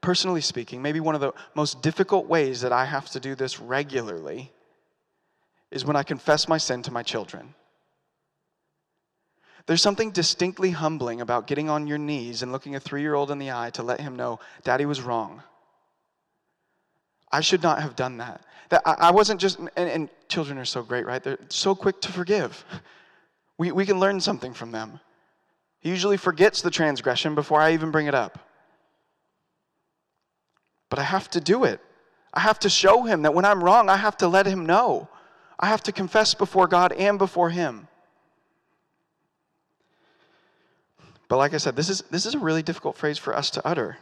Personally 0.00 0.40
speaking, 0.40 0.80
maybe 0.80 0.98
one 0.98 1.14
of 1.14 1.20
the 1.20 1.34
most 1.54 1.82
difficult 1.82 2.26
ways 2.26 2.62
that 2.62 2.72
I 2.72 2.86
have 2.86 3.10
to 3.10 3.20
do 3.20 3.34
this 3.34 3.60
regularly 3.60 4.50
is 5.70 5.84
when 5.84 5.94
I 5.94 6.02
confess 6.02 6.48
my 6.48 6.56
sin 6.56 6.82
to 6.84 6.90
my 6.90 7.02
children. 7.02 7.54
There's 9.66 9.82
something 9.82 10.10
distinctly 10.10 10.70
humbling 10.70 11.20
about 11.20 11.46
getting 11.46 11.68
on 11.68 11.86
your 11.86 11.98
knees 11.98 12.42
and 12.42 12.50
looking 12.50 12.76
a 12.76 12.80
three 12.80 13.02
year 13.02 13.14
old 13.14 13.30
in 13.30 13.38
the 13.38 13.52
eye 13.52 13.68
to 13.74 13.82
let 13.82 14.00
him 14.00 14.16
know, 14.16 14.40
Daddy 14.64 14.86
was 14.86 15.02
wrong. 15.02 15.42
I 17.30 17.42
should 17.42 17.62
not 17.62 17.82
have 17.82 17.94
done 17.94 18.16
that. 18.16 18.40
That 18.72 18.82
I, 18.86 19.10
wasn't 19.10 19.38
just, 19.38 19.58
and, 19.58 19.70
and, 19.76 20.08
children 20.28 20.56
are 20.56 20.64
so 20.64 20.82
great, 20.82 21.04
right? 21.04 21.22
They're 21.22 21.36
so 21.50 21.74
quick 21.74 22.00
to 22.00 22.12
forgive. 22.12 22.64
We, 23.58 23.70
we 23.70 23.84
can 23.84 24.00
learn 24.00 24.18
something 24.18 24.54
from 24.54 24.72
them. 24.72 24.98
He 25.78 25.90
usually 25.90 26.16
forgets 26.16 26.62
the 26.62 26.70
transgression 26.70 27.34
before 27.34 27.60
I 27.60 27.74
even 27.74 27.90
bring 27.90 28.06
it 28.06 28.14
up. 28.14 28.38
But 30.88 30.98
I 30.98 31.02
have 31.02 31.28
to 31.32 31.40
do 31.40 31.64
it. 31.64 31.78
I 32.32 32.40
have 32.40 32.58
to 32.60 32.70
show 32.70 33.02
him 33.02 33.22
that 33.22 33.34
when 33.34 33.44
I'm 33.44 33.62
wrong, 33.62 33.90
I 33.90 33.98
have 33.98 34.16
to 34.16 34.26
let 34.26 34.46
him 34.46 34.64
know. 34.64 35.06
I 35.60 35.66
have 35.66 35.82
to 35.82 35.92
confess 35.92 36.32
before 36.32 36.66
God 36.66 36.92
and 36.92 37.18
before 37.18 37.50
him. 37.50 37.86
But 41.28 41.36
like 41.36 41.52
I 41.52 41.58
said, 41.58 41.76
this 41.76 41.90
is, 41.90 42.00
this 42.10 42.24
is 42.24 42.34
a 42.34 42.38
really 42.38 42.62
difficult 42.62 42.96
phrase 42.96 43.18
for 43.18 43.36
us 43.36 43.50
to 43.50 43.68
utter. 43.68 43.98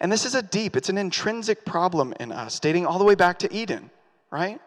And 0.00 0.10
this 0.10 0.24
is 0.24 0.34
a 0.34 0.42
deep, 0.42 0.76
it's 0.76 0.88
an 0.88 0.98
intrinsic 0.98 1.64
problem 1.64 2.14
in 2.20 2.32
us, 2.32 2.60
dating 2.60 2.86
all 2.86 2.98
the 2.98 3.04
way 3.04 3.14
back 3.14 3.38
to 3.40 3.52
Eden, 3.54 3.90
right? 4.30 4.60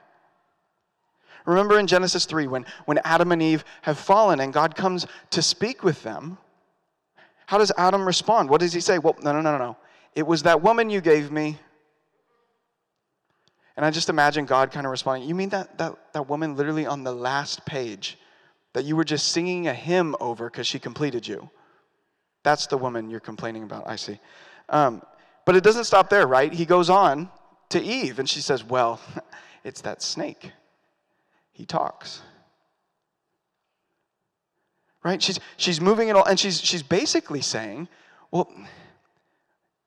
Remember 1.45 1.79
in 1.79 1.87
Genesis 1.87 2.25
3 2.25 2.47
when, 2.47 2.65
when 2.85 2.99
Adam 3.03 3.31
and 3.31 3.41
Eve 3.41 3.63
have 3.81 3.97
fallen 3.97 4.39
and 4.39 4.51
God 4.51 4.75
comes 4.75 5.07
to 5.31 5.41
speak 5.41 5.83
with 5.83 6.03
them, 6.03 6.37
how 7.45 7.57
does 7.57 7.71
Adam 7.77 8.05
respond? 8.05 8.49
What 8.49 8.59
does 8.59 8.73
he 8.73 8.81
say? 8.81 8.99
Well, 8.99 9.15
no, 9.23 9.31
no, 9.31 9.41
no, 9.41 9.53
no. 9.53 9.57
No. 9.57 9.77
It 10.13 10.27
was 10.27 10.43
that 10.43 10.61
woman 10.61 10.89
you 10.89 10.99
gave 10.99 11.31
me. 11.31 11.57
And 13.77 13.85
I 13.85 13.91
just 13.91 14.09
imagine 14.09 14.45
God 14.45 14.71
kind 14.71 14.85
of 14.85 14.91
responding, 14.91 15.29
You 15.29 15.35
mean 15.35 15.49
that, 15.49 15.77
that, 15.77 15.95
that 16.13 16.27
woman 16.27 16.55
literally 16.55 16.85
on 16.85 17.03
the 17.03 17.13
last 17.13 17.65
page 17.65 18.17
that 18.73 18.83
you 18.83 18.95
were 18.95 19.03
just 19.03 19.29
singing 19.29 19.67
a 19.67 19.73
hymn 19.73 20.15
over 20.19 20.49
because 20.49 20.67
she 20.67 20.79
completed 20.79 21.27
you? 21.27 21.49
That's 22.43 22.67
the 22.67 22.77
woman 22.77 23.09
you're 23.09 23.19
complaining 23.19 23.63
about, 23.63 23.87
I 23.87 23.95
see. 23.95 24.19
Um, 24.69 25.01
but 25.47 25.55
it 25.55 25.63
doesn't 25.63 25.85
stop 25.85 26.09
there, 26.09 26.27
right? 26.27 26.51
He 26.51 26.65
goes 26.65 26.89
on 26.89 27.29
to 27.69 27.81
Eve, 27.81 28.19
and 28.19 28.29
she 28.29 28.41
says, 28.41 28.65
Well, 28.65 28.99
it's 29.63 29.79
that 29.79 30.01
snake. 30.01 30.51
He 31.53 31.65
talks. 31.65 32.21
Right? 35.05 35.23
She's, 35.23 35.39
she's 35.55 35.79
moving 35.79 36.09
it 36.09 36.17
all, 36.17 36.25
and 36.25 36.37
she's, 36.37 36.59
she's 36.59 36.83
basically 36.83 37.39
saying, 37.39 37.87
Well, 38.29 38.53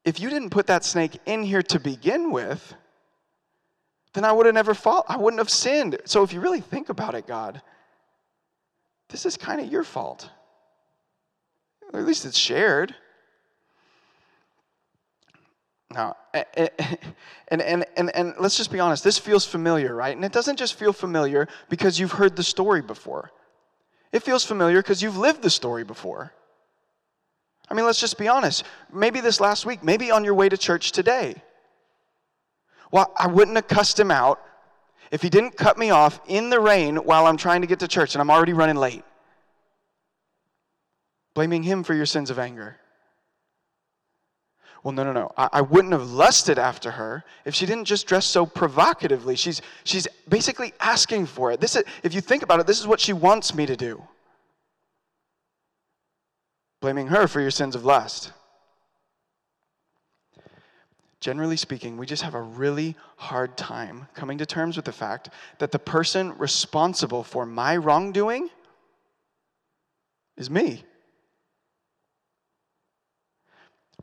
if 0.02 0.18
you 0.18 0.30
didn't 0.30 0.48
put 0.48 0.66
that 0.68 0.82
snake 0.82 1.20
in 1.26 1.42
here 1.42 1.62
to 1.64 1.78
begin 1.78 2.30
with, 2.30 2.74
then 4.14 4.24
I 4.24 4.32
would 4.32 4.46
have 4.46 4.54
never 4.54 4.72
fall. 4.72 5.04
I 5.08 5.18
wouldn't 5.18 5.40
have 5.40 5.50
sinned. 5.50 5.98
So 6.06 6.22
if 6.22 6.32
you 6.32 6.40
really 6.40 6.62
think 6.62 6.88
about 6.88 7.14
it, 7.14 7.26
God, 7.26 7.60
this 9.10 9.26
is 9.26 9.36
kind 9.36 9.60
of 9.60 9.70
your 9.70 9.84
fault. 9.84 10.30
Or 11.92 12.00
at 12.00 12.06
least 12.06 12.24
it's 12.24 12.38
shared. 12.38 12.94
Now, 15.92 16.16
and, 16.34 16.70
and, 17.48 17.84
and, 17.96 18.14
and 18.14 18.34
let's 18.38 18.56
just 18.56 18.70
be 18.70 18.80
honest, 18.80 19.02
this 19.02 19.18
feels 19.18 19.44
familiar, 19.44 19.94
right? 19.94 20.14
And 20.14 20.24
it 20.24 20.32
doesn't 20.32 20.56
just 20.56 20.74
feel 20.74 20.92
familiar 20.92 21.48
because 21.68 21.98
you've 21.98 22.12
heard 22.12 22.36
the 22.36 22.44
story 22.44 22.80
before. 22.80 23.30
It 24.12 24.22
feels 24.22 24.44
familiar 24.44 24.82
because 24.82 25.02
you've 25.02 25.16
lived 25.16 25.42
the 25.42 25.50
story 25.50 25.84
before. 25.84 26.32
I 27.68 27.74
mean, 27.74 27.84
let's 27.84 28.00
just 28.00 28.18
be 28.18 28.28
honest. 28.28 28.64
Maybe 28.92 29.20
this 29.20 29.40
last 29.40 29.64
week, 29.64 29.84
maybe 29.84 30.10
on 30.10 30.24
your 30.24 30.34
way 30.34 30.48
to 30.48 30.56
church 30.56 30.92
today. 30.92 31.36
Well, 32.90 33.12
I 33.16 33.28
wouldn't 33.28 33.56
have 33.56 33.68
cussed 33.68 33.98
him 33.98 34.10
out 34.10 34.40
if 35.12 35.22
he 35.22 35.30
didn't 35.30 35.56
cut 35.56 35.78
me 35.78 35.90
off 35.90 36.20
in 36.26 36.50
the 36.50 36.58
rain 36.58 36.96
while 36.96 37.26
I'm 37.26 37.36
trying 37.36 37.60
to 37.60 37.66
get 37.66 37.80
to 37.80 37.88
church 37.88 38.14
and 38.14 38.22
I'm 38.22 38.30
already 38.30 38.52
running 38.52 38.76
late. 38.76 39.04
Blaming 41.34 41.62
him 41.62 41.84
for 41.84 41.94
your 41.94 42.06
sins 42.06 42.30
of 42.30 42.38
anger. 42.40 42.76
Well, 44.82 44.92
no, 44.92 45.04
no, 45.04 45.12
no. 45.12 45.32
I, 45.36 45.48
I, 45.52 45.60
wouldn't 45.60 45.92
have 45.92 46.10
lusted 46.10 46.58
after 46.58 46.92
her 46.92 47.22
if 47.44 47.54
she 47.54 47.66
didn't 47.66 47.84
just 47.84 48.06
dress 48.06 48.24
so 48.24 48.46
provocatively. 48.46 49.36
She's, 49.36 49.60
she's 49.84 50.08
basically 50.28 50.72
asking 50.80 51.26
for 51.26 51.52
it. 51.52 51.60
This 51.60 51.76
is, 51.76 51.84
if 52.02 52.14
you 52.14 52.22
think 52.22 52.42
about 52.42 52.60
it, 52.60 52.66
this 52.66 52.80
is 52.80 52.86
what 52.86 52.98
she 52.98 53.12
wants 53.12 53.54
me 53.54 53.66
to 53.66 53.76
do. 53.76 54.02
Blaming 56.80 57.08
her 57.08 57.28
for 57.28 57.42
your 57.42 57.50
sins 57.50 57.74
of 57.74 57.84
lust. 57.84 58.32
Generally 61.20 61.58
speaking, 61.58 61.98
we 61.98 62.06
just 62.06 62.22
have 62.22 62.34
a 62.34 62.40
really 62.40 62.96
hard 63.16 63.58
time 63.58 64.08
coming 64.14 64.38
to 64.38 64.46
terms 64.46 64.76
with 64.76 64.86
the 64.86 64.92
fact 64.92 65.28
that 65.58 65.70
the 65.70 65.78
person 65.78 66.36
responsible 66.38 67.22
for 67.22 67.44
my 67.44 67.76
wrongdoing 67.76 68.48
is 70.38 70.48
me. 70.48 70.84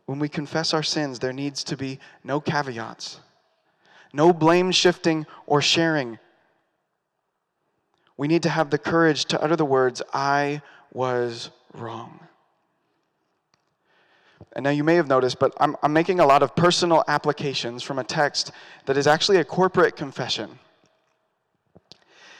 When 0.07 0.19
we 0.19 0.29
confess 0.29 0.73
our 0.73 0.81
sins, 0.81 1.19
there 1.19 1.33
needs 1.33 1.63
to 1.65 1.77
be 1.77 1.99
no 2.23 2.39
caveats, 2.39 3.19
no 4.13 4.33
blame 4.33 4.71
shifting 4.71 5.27
or 5.45 5.61
sharing. 5.61 6.17
We 8.15 8.29
need 8.29 8.41
to 8.43 8.49
have 8.49 8.69
the 8.69 8.77
courage 8.77 9.25
to 9.25 9.43
utter 9.43 9.57
the 9.57 9.65
words, 9.65 10.01
I 10.13 10.61
was 10.93 11.51
wrong. 11.73 12.21
And 14.53 14.63
now 14.63 14.69
you 14.69 14.83
may 14.83 14.95
have 14.95 15.07
noticed, 15.07 15.39
but 15.39 15.53
I'm, 15.59 15.75
I'm 15.83 15.91
making 15.91 16.21
a 16.21 16.25
lot 16.25 16.41
of 16.41 16.55
personal 16.55 17.03
applications 17.09 17.83
from 17.83 17.99
a 17.99 18.03
text 18.03 18.53
that 18.85 18.95
is 18.95 19.07
actually 19.07 19.37
a 19.37 19.43
corporate 19.43 19.97
confession. 19.97 20.57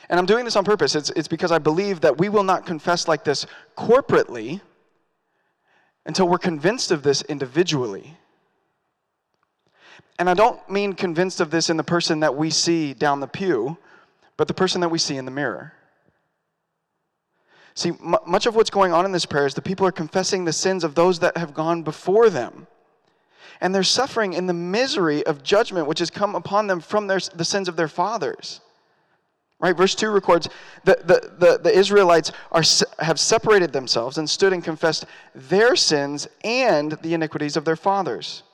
And 0.08 0.18
I'm 0.18 0.26
doing 0.26 0.46
this 0.46 0.56
on 0.56 0.64
purpose. 0.64 0.94
It's, 0.94 1.10
it's 1.10 1.28
because 1.28 1.52
I 1.52 1.58
believe 1.58 2.00
that 2.00 2.16
we 2.16 2.30
will 2.30 2.42
not 2.44 2.64
confess 2.64 3.06
like 3.06 3.24
this 3.24 3.44
corporately 3.76 4.62
until 6.08 6.26
we're 6.26 6.38
convinced 6.38 6.90
of 6.90 7.02
this 7.02 7.20
individually. 7.22 8.16
And 10.18 10.28
I 10.28 10.34
don't 10.34 10.68
mean 10.68 10.94
convinced 10.94 11.38
of 11.38 11.50
this 11.50 11.68
in 11.68 11.76
the 11.76 11.84
person 11.84 12.20
that 12.20 12.34
we 12.34 12.50
see 12.50 12.94
down 12.94 13.20
the 13.20 13.28
pew, 13.28 13.76
but 14.38 14.48
the 14.48 14.54
person 14.54 14.80
that 14.80 14.88
we 14.88 14.98
see 14.98 15.16
in 15.16 15.26
the 15.26 15.30
mirror. 15.30 15.74
See, 17.74 17.90
m- 17.90 18.16
much 18.26 18.46
of 18.46 18.56
what's 18.56 18.70
going 18.70 18.92
on 18.92 19.04
in 19.04 19.12
this 19.12 19.26
prayer 19.26 19.46
is 19.46 19.54
the 19.54 19.62
people 19.62 19.86
are 19.86 19.92
confessing 19.92 20.44
the 20.44 20.52
sins 20.52 20.82
of 20.82 20.94
those 20.94 21.18
that 21.20 21.36
have 21.36 21.52
gone 21.52 21.82
before 21.82 22.30
them. 22.30 22.66
And 23.60 23.74
they're 23.74 23.82
suffering 23.82 24.32
in 24.32 24.46
the 24.46 24.54
misery 24.54 25.24
of 25.26 25.42
judgment 25.42 25.86
which 25.86 25.98
has 25.98 26.10
come 26.10 26.34
upon 26.34 26.68
them 26.68 26.80
from 26.80 27.06
their, 27.06 27.20
the 27.34 27.44
sins 27.44 27.68
of 27.68 27.76
their 27.76 27.86
fathers. 27.86 28.62
Right? 29.60 29.76
Verse 29.76 29.94
2 29.96 30.10
records 30.10 30.48
that 30.84 31.08
the, 31.08 31.32
the, 31.38 31.58
the 31.62 31.76
Israelites 31.76 32.30
are, 32.52 32.62
have 33.00 33.18
separated 33.18 33.72
themselves 33.72 34.18
and 34.18 34.30
stood 34.30 34.52
and 34.52 34.62
confessed 34.62 35.04
their 35.34 35.74
sins 35.74 36.28
and 36.44 36.92
the 37.02 37.14
iniquities 37.14 37.56
of 37.56 37.64
their 37.64 37.76
fathers. 37.76 38.44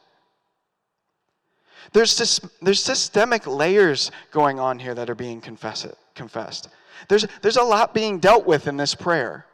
There's, 1.93 2.17
this, 2.17 2.41
there's 2.63 2.83
systemic 2.83 3.47
layers 3.47 4.11
going 4.31 4.59
on 4.59 4.79
here 4.79 4.95
that 4.95 5.11
are 5.11 5.15
being 5.15 5.41
confess 5.41 5.87
confessed. 6.15 6.69
There's, 7.09 7.27
there's 7.43 7.57
a 7.57 7.63
lot 7.63 7.93
being 7.93 8.19
dealt 8.19 8.47
with 8.47 8.67
in 8.67 8.77
this 8.77 8.95
prayer. 8.95 9.47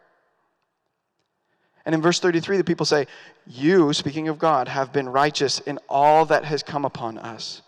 And 1.85 1.95
in 1.95 2.03
verse 2.03 2.21
33, 2.21 2.59
the 2.59 2.65
people 2.65 2.87
say, 2.87 3.07
You, 3.47 3.93
speaking 3.93 4.29
of 4.29 4.39
God, 4.39 4.69
have 4.69 4.93
been 4.93 5.09
righteous 5.09 5.59
in 5.61 5.79
all 5.89 6.27
that 6.27 6.45
has 6.45 6.63
come 6.63 6.85
upon 6.85 7.19
us. 7.19 7.63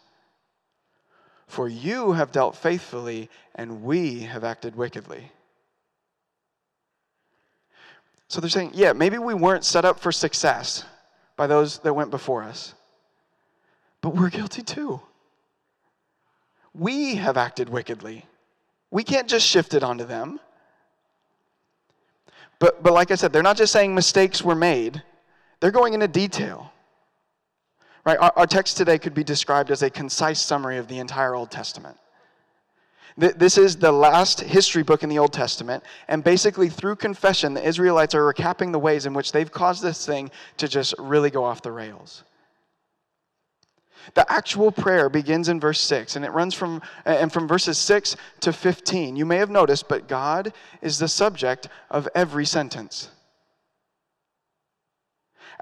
For 1.53 1.69
you 1.69 2.13
have 2.13 2.33
dealt 2.33 2.57
faithfully, 2.57 3.29
and 3.55 3.83
we 3.83 4.21
have 4.21 4.43
acted 4.43 4.75
wickedly. 4.75 5.31
So 8.27 8.41
they're 8.41 8.49
saying, 8.49 8.71
yeah, 8.73 8.95
maybe 8.95 9.19
we 9.19 9.35
weren't 9.35 9.63
set 9.63 9.85
up 9.85 10.01
for 10.01 10.13
success 10.13 10.87
by 11.37 11.47
those 11.47 11.77
that 11.81 11.93
went 11.93 12.11
before 12.11 12.43
us, 12.43 12.73
but 14.01 14.15
we're 14.17 14.31
guilty 14.31 14.63
too. 14.63 15.03
We 16.73 17.17
have 17.17 17.37
acted 17.37 17.69
wickedly. 17.69 18.25
We 18.91 19.05
can't 19.05 19.29
just 19.29 19.47
shift 19.47 19.75
it 19.75 19.83
onto 19.83 20.07
them. 20.07 20.41
But, 22.61 22.83
but 22.83 22.95
like 22.95 23.11
I 23.11 23.15
said, 23.15 23.31
they're 23.31 23.43
not 23.43 23.59
just 23.59 23.75
saying 23.75 23.95
mistakes 23.95 24.41
were 24.41 24.55
made, 24.55 25.03
they're 25.61 25.71
going 25.71 25.93
into 25.93 26.09
detail. 26.09 26.73
Right? 28.05 28.19
Our, 28.19 28.33
our 28.37 28.47
text 28.47 28.77
today 28.77 28.99
could 28.99 29.15
be 29.15 29.25
described 29.25 29.71
as 29.71 29.83
a 29.83 29.91
concise 29.91 30.41
summary 30.41 30.79
of 30.79 30.89
the 30.89 30.99
entire 30.99 31.35
Old 31.35 31.51
Testament. 31.51 31.97
This 33.17 33.59
is 33.59 33.77
the 33.77 33.93
last 33.93 34.41
history 34.41 34.83
book 34.83 35.03
in 35.03 35.11
the 35.11 35.19
Old 35.19 35.35
Testament, 35.35 35.85
and 36.09 36.25
basically 36.25 36.71
through 36.71 36.97
confession, 36.97 37.53
the 37.53 37.67
Israelites 37.67 38.15
are 38.15 38.33
recapping 38.33 38.73
the 38.73 38.79
ways 38.79 39.05
in 39.05 39.13
which 39.13 39.33
they've 39.33 39.53
caused 39.53 39.83
this 39.83 40.07
thing 40.07 40.31
to 40.57 40.67
just 40.67 40.95
really 40.99 41.29
go 41.29 41.45
off 41.45 41.61
the 41.61 41.73
rails. 41.73 42.25
The 44.15 44.31
actual 44.33 44.73
prayer 44.73 45.11
begins 45.11 45.49
in 45.49 45.61
verse 45.61 45.79
6 45.81 46.17
and 46.17 46.25
it 46.25 46.33
runs 46.33 46.55
from 46.55 46.83
and 47.05 47.33
from 47.33 47.47
verses 47.47 47.79
6 47.79 48.17
to 48.41 48.53
15. 48.53 49.15
You 49.15 49.27
may 49.27 49.37
have 49.37 49.51
noticed, 49.51 49.89
but 49.89 50.09
God 50.09 50.53
is 50.81 50.99
the 50.99 51.07
subject 51.07 51.69
of 51.91 52.09
every 52.15 52.47
sentence 52.47 53.11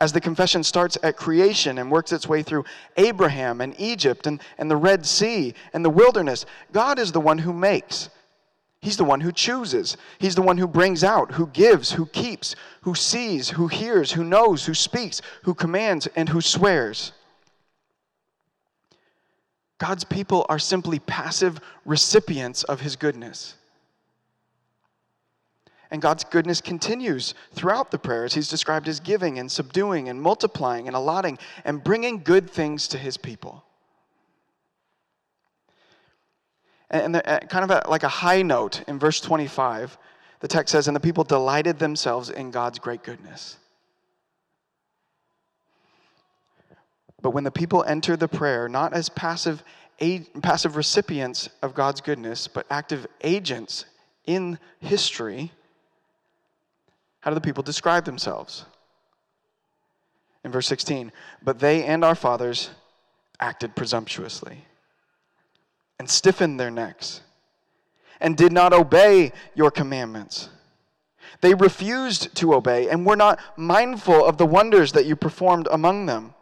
as 0.01 0.13
the 0.13 0.21
confession 0.21 0.63
starts 0.63 0.97
at 1.03 1.17
creation 1.17 1.79
and 1.79 1.91
works 1.91 2.13
its 2.13 2.27
way 2.27 2.43
through 2.43 2.65
Abraham 2.97 3.61
and 3.61 3.75
Egypt 3.79 4.27
and, 4.27 4.41
and 4.57 4.71
the 4.71 4.77
Red 4.77 5.05
Sea 5.05 5.55
and 5.75 5.85
the 5.85 5.91
wilderness, 5.91 6.47
God 6.73 6.99
is 6.99 7.13
the 7.13 7.21
one 7.21 7.39
who 7.39 7.53
makes. 7.53 8.09
He's 8.81 8.97
the 8.97 9.05
one 9.05 9.21
who 9.21 9.31
chooses. 9.31 9.99
He's 10.19 10.35
the 10.35 10.43
one 10.43 10.57
who 10.57 10.67
brings 10.67 11.05
out, 11.05 11.33
who 11.33 11.49
gives, 11.49 11.93
who 11.93 12.07
keeps, 12.07 12.57
who 12.81 12.95
sees, 12.95 13.51
who 13.51 13.67
hears, 13.67 14.13
who 14.13 14.25
knows, 14.25 14.65
who 14.65 14.73
speaks, 14.73 15.21
who 15.43 15.53
commands, 15.53 16.09
and 16.17 16.31
who 16.31 16.41
swears. 16.41 17.13
God's 19.77 20.05
people 20.05 20.47
are 20.49 20.59
simply 20.59 20.99
passive 20.99 21.61
recipients 21.85 22.65
of 22.65 22.81
his 22.81 22.97
goodness. 22.97 23.57
And 25.91 26.01
God's 26.01 26.25
goodness 26.25 26.61
continues 26.61 27.35
throughout 27.53 27.91
the 27.91 27.99
prayers. 27.99 28.35
He's 28.35 28.49
described 28.49 28.87
as 28.89 29.01
giving 29.01 29.39
and 29.39 29.51
subduing 29.51 30.09
and 30.09 30.23
multiplying 30.23 30.87
and 30.87 30.95
allotting 30.95 31.39
and 31.65 31.83
bringing 31.83 32.23
good 32.23 32.49
things 32.49 32.87
to 32.89 32.99
his 32.99 33.17
people. 33.17 33.65
And 36.91 37.15
kind 37.49 37.65
of 37.65 37.71
a, 37.71 37.89
like 37.89 38.03
a 38.03 38.09
high 38.09 38.43
note 38.43 38.83
in 38.89 38.99
verse 38.99 39.21
25, 39.21 39.97
the 40.41 40.49
text 40.49 40.73
says, 40.73 40.89
And 40.89 40.97
the 40.97 41.01
people 41.01 41.25
delighted 41.25 41.79
themselves 41.79 42.31
in 42.31 42.51
God's 42.51 42.79
great 42.79 43.03
goodness. 43.03 43.59
But 47.23 47.31
when 47.31 47.45
the 47.45 47.51
people 47.51 47.85
enter 47.85 48.17
the 48.17 48.29
prayer, 48.29 48.69
not 48.69 48.93
as 48.93 49.09
passive, 49.09 49.63
passive 50.43 50.77
recipients 50.77 51.49
of 51.63 51.75
God's 51.75 52.01
goodness, 52.01 52.49
but 52.49 52.67
active 52.71 53.07
agents 53.23 53.85
in 54.27 54.59
history, 54.81 55.53
how 57.21 57.31
do 57.31 57.35
the 57.35 57.41
people 57.41 57.63
describe 57.63 58.05
themselves? 58.05 58.65
In 60.45 60.51
verse 60.51 60.67
16, 60.67 61.13
but 61.43 61.59
they 61.59 61.85
and 61.85 62.05
our 62.05 62.15
fathers 62.15 62.71
acted 63.39 63.77
presumptuously 63.77 64.65
and 65.99 66.09
stiffened 66.09 66.59
their 66.59 66.71
necks 66.71 67.21
and 68.21 68.37
did 68.37 68.53
not 68.53 68.73
obey 68.73 69.33
your 69.55 69.71
commandments. 69.71 70.49
They 71.41 71.55
refused 71.55 72.35
to 72.37 72.55
obey 72.55 72.89
and 72.89 73.07
were 73.07 73.17
not 73.17 73.39
mindful 73.57 74.25
of 74.25 74.37
the 74.37 74.47
wonders 74.47 74.93
that 74.93 75.07
you 75.07 75.17
performed 75.17 75.69
among 75.71 76.07
them. 76.07 76.35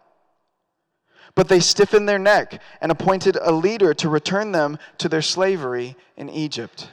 But 1.35 1.49
they 1.49 1.61
stiffened 1.61 2.09
their 2.09 2.19
neck 2.19 2.61
and 2.81 2.91
appointed 2.91 3.37
a 3.41 3.53
leader 3.53 3.95
to 3.95 4.09
return 4.09 4.51
them 4.53 4.79
to 4.99 5.09
their 5.09 5.23
slavery 5.23 5.97
in 6.17 6.29
Egypt. 6.29 6.89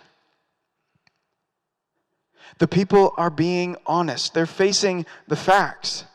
The 2.58 2.68
people 2.68 3.14
are 3.18 3.30
being 3.30 3.76
honest, 3.86 4.34
they're 4.34 4.46
facing 4.46 5.06
the 5.28 5.36
facts. 5.36 6.06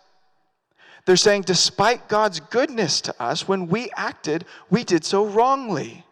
They're 1.06 1.16
saying, 1.16 1.42
despite 1.42 2.08
God's 2.08 2.40
goodness 2.40 3.00
to 3.02 3.22
us, 3.22 3.48
when 3.48 3.68
we 3.68 3.90
acted, 3.96 4.44
we 4.68 4.84
did 4.84 5.04
so 5.04 5.26
wrongly. 5.26 6.04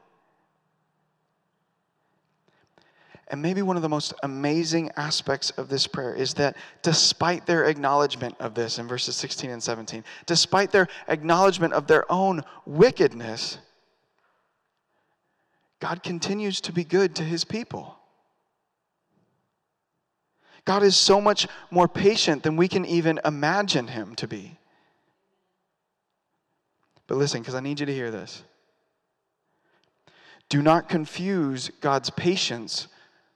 And 3.30 3.42
maybe 3.42 3.60
one 3.60 3.76
of 3.76 3.82
the 3.82 3.90
most 3.90 4.14
amazing 4.22 4.90
aspects 4.96 5.50
of 5.50 5.68
this 5.68 5.86
prayer 5.86 6.14
is 6.14 6.34
that 6.34 6.56
despite 6.82 7.44
their 7.44 7.66
acknowledgement 7.66 8.34
of 8.40 8.54
this 8.54 8.78
in 8.78 8.88
verses 8.88 9.16
16 9.16 9.50
and 9.50 9.62
17, 9.62 10.02
despite 10.24 10.70
their 10.72 10.88
acknowledgement 11.08 11.74
of 11.74 11.86
their 11.86 12.10
own 12.10 12.42
wickedness, 12.64 13.58
God 15.78 16.02
continues 16.02 16.62
to 16.62 16.72
be 16.72 16.84
good 16.84 17.14
to 17.16 17.22
his 17.22 17.44
people. 17.44 17.97
God 20.68 20.82
is 20.82 20.98
so 20.98 21.18
much 21.18 21.48
more 21.70 21.88
patient 21.88 22.42
than 22.42 22.56
we 22.56 22.68
can 22.68 22.84
even 22.84 23.18
imagine 23.24 23.88
him 23.88 24.14
to 24.16 24.28
be. 24.28 24.58
But 27.06 27.16
listen, 27.16 27.40
because 27.40 27.54
I 27.54 27.60
need 27.60 27.80
you 27.80 27.86
to 27.86 27.94
hear 27.94 28.10
this. 28.10 28.42
Do 30.50 30.60
not 30.60 30.86
confuse 30.86 31.70
God's 31.80 32.10
patience 32.10 32.86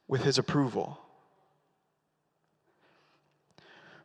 with 0.08 0.24
his 0.24 0.36
approval. 0.36 1.00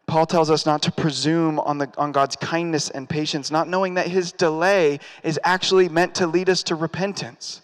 Paul 0.05 0.25
tells 0.25 0.49
us 0.49 0.65
not 0.65 0.81
to 0.83 0.91
presume 0.93 1.59
on, 1.59 1.79
the, 1.79 1.91
on 1.97 2.13
God's 2.13 2.37
kindness 2.37 2.89
and 2.89 3.09
patience, 3.09 3.51
not 3.51 3.67
knowing 3.67 3.95
that 3.95 4.07
his 4.07 4.31
delay 4.31 5.01
is 5.21 5.37
actually 5.43 5.89
meant 5.89 6.15
to 6.15 6.27
lead 6.27 6.49
us 6.49 6.63
to 6.63 6.75
repentance. 6.75 7.61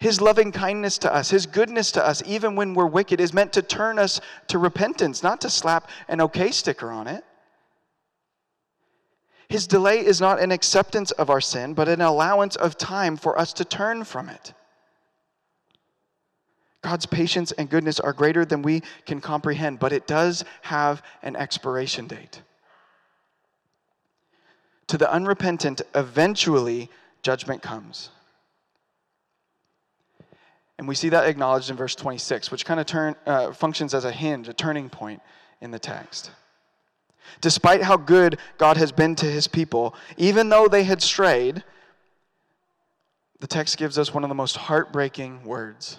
His 0.00 0.20
loving 0.20 0.52
kindness 0.52 0.98
to 0.98 1.12
us, 1.12 1.30
His 1.30 1.46
goodness 1.46 1.90
to 1.92 2.06
us, 2.06 2.22
even 2.24 2.54
when 2.54 2.74
we're 2.74 2.86
wicked, 2.86 3.20
is 3.20 3.34
meant 3.34 3.52
to 3.54 3.62
turn 3.62 3.98
us 3.98 4.20
to 4.46 4.58
repentance, 4.58 5.22
not 5.22 5.40
to 5.40 5.50
slap 5.50 5.90
an 6.06 6.20
okay 6.20 6.52
sticker 6.52 6.90
on 6.90 7.08
it. 7.08 7.24
His 9.48 9.66
delay 9.66 10.04
is 10.04 10.20
not 10.20 10.40
an 10.40 10.52
acceptance 10.52 11.10
of 11.12 11.30
our 11.30 11.40
sin, 11.40 11.74
but 11.74 11.88
an 11.88 12.00
allowance 12.00 12.54
of 12.54 12.76
time 12.76 13.16
for 13.16 13.38
us 13.38 13.52
to 13.54 13.64
turn 13.64 14.04
from 14.04 14.28
it. 14.28 14.52
God's 16.82 17.06
patience 17.06 17.50
and 17.52 17.68
goodness 17.68 17.98
are 17.98 18.12
greater 18.12 18.44
than 18.44 18.62
we 18.62 18.82
can 19.04 19.20
comprehend, 19.20 19.80
but 19.80 19.92
it 19.92 20.06
does 20.06 20.44
have 20.62 21.02
an 21.22 21.34
expiration 21.34 22.06
date. 22.06 22.42
To 24.88 24.96
the 24.96 25.10
unrepentant, 25.10 25.82
eventually 25.94 26.88
judgment 27.22 27.62
comes. 27.62 28.10
And 30.78 30.86
we 30.86 30.94
see 30.94 31.08
that 31.08 31.26
acknowledged 31.26 31.70
in 31.70 31.76
verse 31.76 31.94
26, 31.96 32.50
which 32.50 32.64
kind 32.64 32.78
of 32.78 32.86
turn, 32.86 33.16
uh, 33.26 33.52
functions 33.52 33.94
as 33.94 34.04
a 34.04 34.12
hinge, 34.12 34.48
a 34.48 34.52
turning 34.52 34.88
point 34.88 35.20
in 35.60 35.72
the 35.72 35.78
text. 35.78 36.30
Despite 37.40 37.82
how 37.82 37.96
good 37.96 38.38
God 38.58 38.76
has 38.76 38.92
been 38.92 39.16
to 39.16 39.26
his 39.26 39.48
people, 39.48 39.94
even 40.16 40.48
though 40.48 40.68
they 40.68 40.84
had 40.84 41.02
strayed, 41.02 41.64
the 43.40 43.46
text 43.46 43.76
gives 43.76 43.98
us 43.98 44.14
one 44.14 44.24
of 44.24 44.28
the 44.28 44.34
most 44.34 44.56
heartbreaking 44.56 45.44
words. 45.44 45.98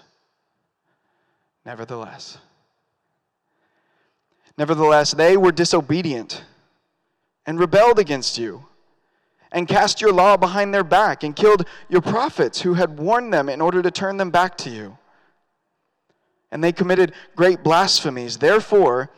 Nevertheless. 1.65 2.37
Nevertheless, 4.57 5.11
they 5.11 5.37
were 5.37 5.51
disobedient 5.51 6.43
and 7.45 7.59
rebelled 7.59 7.99
against 7.99 8.37
you 8.37 8.65
and 9.51 9.67
cast 9.67 10.01
your 10.01 10.13
law 10.13 10.37
behind 10.37 10.73
their 10.73 10.83
back 10.83 11.23
and 11.23 11.35
killed 11.35 11.65
your 11.89 12.01
prophets 12.01 12.61
who 12.61 12.75
had 12.75 12.99
warned 12.99 13.33
them 13.33 13.49
in 13.49 13.61
order 13.61 13.81
to 13.81 13.91
turn 13.91 14.17
them 14.17 14.29
back 14.29 14.57
to 14.57 14.69
you. 14.69 14.97
And 16.51 16.63
they 16.63 16.71
committed 16.71 17.13
great 17.35 17.63
blasphemies. 17.63 18.37
Therefore, 18.37 19.09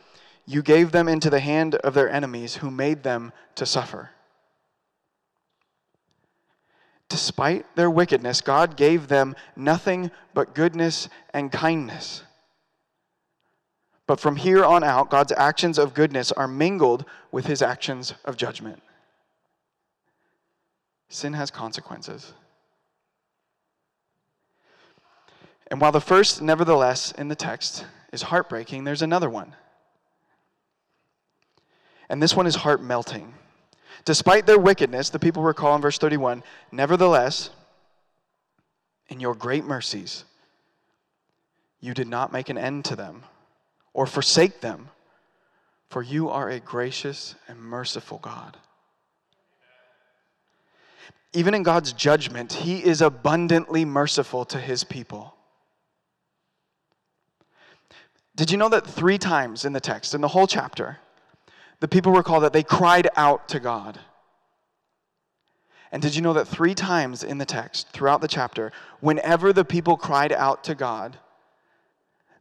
you 0.46 0.62
gave 0.62 0.92
them 0.92 1.08
into 1.08 1.30
the 1.30 1.40
hand 1.40 1.76
of 1.76 1.94
their 1.94 2.10
enemies 2.10 2.56
who 2.56 2.72
made 2.72 3.04
them 3.04 3.32
to 3.56 3.66
suffer. 3.66 4.10
Despite 7.10 7.76
their 7.76 7.92
wickedness, 7.92 8.40
God 8.40 8.78
gave 8.78 9.10
them 9.10 9.36
nothing 9.56 10.12
but 10.34 10.56
goodness 10.56 11.10
and 11.34 11.52
kindness. 11.52 12.24
But 14.08 14.20
from 14.20 14.38
here 14.38 14.64
on 14.64 14.84
out, 14.84 15.10
God's 15.10 15.34
actions 15.34 15.78
of 15.78 15.94
goodness 15.94 16.32
are 16.32 16.48
mingled 16.48 17.06
with 17.32 17.46
his 17.46 17.62
actions 17.62 18.14
of 18.26 18.38
judgment. 18.38 18.82
Sin 21.12 21.34
has 21.34 21.52
consequences. 21.52 22.32
And 25.68 25.82
while 25.82 25.92
the 25.92 26.00
first, 26.00 26.42
nevertheless, 26.42 27.12
in 27.12 27.28
the 27.28 27.36
text 27.36 27.86
is 28.14 28.22
heartbreaking, 28.22 28.86
there's 28.86 29.02
another 29.02 29.30
one. 29.30 29.54
And 32.10 32.24
this 32.24 32.34
one 32.34 32.48
is 32.48 32.56
heart 32.56 32.82
melting. 32.82 33.34
Despite 34.06 34.46
their 34.46 34.58
wickedness, 34.58 35.10
the 35.10 35.20
people 35.20 35.44
recall 35.44 35.76
in 35.76 35.82
verse 35.82 35.98
31 35.98 36.44
Nevertheless, 36.72 37.50
in 39.10 39.20
your 39.20 39.36
great 39.36 39.66
mercies, 39.66 40.24
you 41.82 41.94
did 41.94 42.08
not 42.08 42.32
make 42.32 42.48
an 42.48 42.58
end 42.58 42.86
to 42.86 42.96
them 42.96 43.24
or 43.94 44.06
forsake 44.06 44.62
them, 44.62 44.88
for 45.90 46.02
you 46.02 46.30
are 46.30 46.50
a 46.50 46.62
gracious 46.62 47.36
and 47.50 47.60
merciful 47.60 48.20
God. 48.20 48.56
Even 51.34 51.54
in 51.54 51.64
God's 51.64 51.94
judgment, 51.94 52.54
He 52.54 52.84
is 52.84 53.02
abundantly 53.02 53.86
merciful 53.86 54.46
to 54.46 54.60
His 54.60 54.84
people. 54.84 55.36
Did 58.36 58.52
you 58.52 58.58
know 58.58 58.70
that 58.70 58.88
three 58.88 59.18
times 59.18 59.66
in 59.66 59.74
the 59.74 59.80
text, 59.80 60.14
in 60.14 60.22
the 60.22 60.30
whole 60.30 60.48
chapter, 60.48 61.00
the 61.80 61.88
people 61.88 62.12
recall 62.12 62.40
that 62.42 62.54
they 62.54 62.64
cried 62.64 63.08
out 63.16 63.48
to 63.50 63.60
God? 63.60 64.00
And 65.92 66.02
did 66.02 66.16
you 66.16 66.22
know 66.22 66.34
that 66.34 66.48
three 66.48 66.74
times 66.74 67.24
in 67.24 67.38
the 67.38 67.46
text, 67.46 67.90
throughout 67.90 68.22
the 68.22 68.28
chapter, 68.28 68.72
whenever 69.02 69.52
the 69.52 69.66
people 69.66 69.98
cried 69.98 70.32
out 70.32 70.64
to 70.64 70.76
God, 70.76 71.18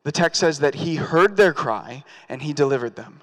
the 0.05 0.12
text 0.12 0.40
says 0.40 0.61
that 0.61 0.76
he 0.76 0.96
heard 0.96 1.37
their 1.37 1.53
cry 1.53 2.05
and 2.29 2.42
he 2.42 2.53
delivered 2.53 2.96
them. 2.96 3.20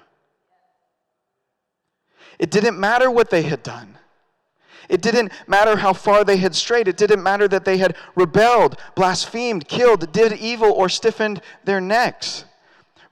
It 2.38 2.50
didn't 2.50 2.78
matter 2.78 3.10
what 3.10 3.30
they 3.30 3.42
had 3.42 3.62
done. 3.62 3.98
It 4.88 5.02
didn't 5.02 5.32
matter 5.46 5.76
how 5.76 5.92
far 5.92 6.24
they 6.24 6.38
had 6.38 6.54
strayed. 6.54 6.88
It 6.88 6.96
didn't 6.96 7.22
matter 7.22 7.46
that 7.48 7.64
they 7.64 7.76
had 7.76 7.96
rebelled, 8.14 8.80
blasphemed, 8.94 9.68
killed, 9.68 10.12
did 10.12 10.32
evil, 10.32 10.72
or 10.72 10.88
stiffened 10.88 11.42
their 11.64 11.80
necks. 11.80 12.44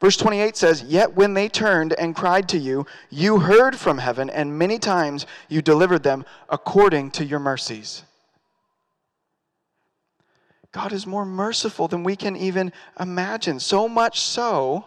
Verse 0.01 0.17
28 0.17 0.57
says, 0.57 0.83
Yet 0.83 1.15
when 1.15 1.35
they 1.35 1.49
turned 1.49 1.93
and 1.95 2.15
cried 2.15 2.49
to 2.51 2.59
you, 2.59 2.87
you 3.11 3.41
heard 3.41 3.77
from 3.77 3.99
heaven, 3.99 4.29
and 4.31 4.59
many 4.59 4.79
times 4.79 5.27
you 5.49 5.63
delivered 5.63 6.03
them 6.03 6.25
according 6.49 7.11
to 7.13 7.25
your 7.25 7.41
mercies. 7.41 8.03
God 10.73 10.93
is 10.93 11.07
more 11.07 11.25
merciful 11.25 11.89
than 11.89 12.05
we 12.05 12.17
can 12.17 12.37
even 12.37 12.73
imagine. 13.01 13.59
So 13.61 13.89
much 13.89 14.21
so 14.21 14.85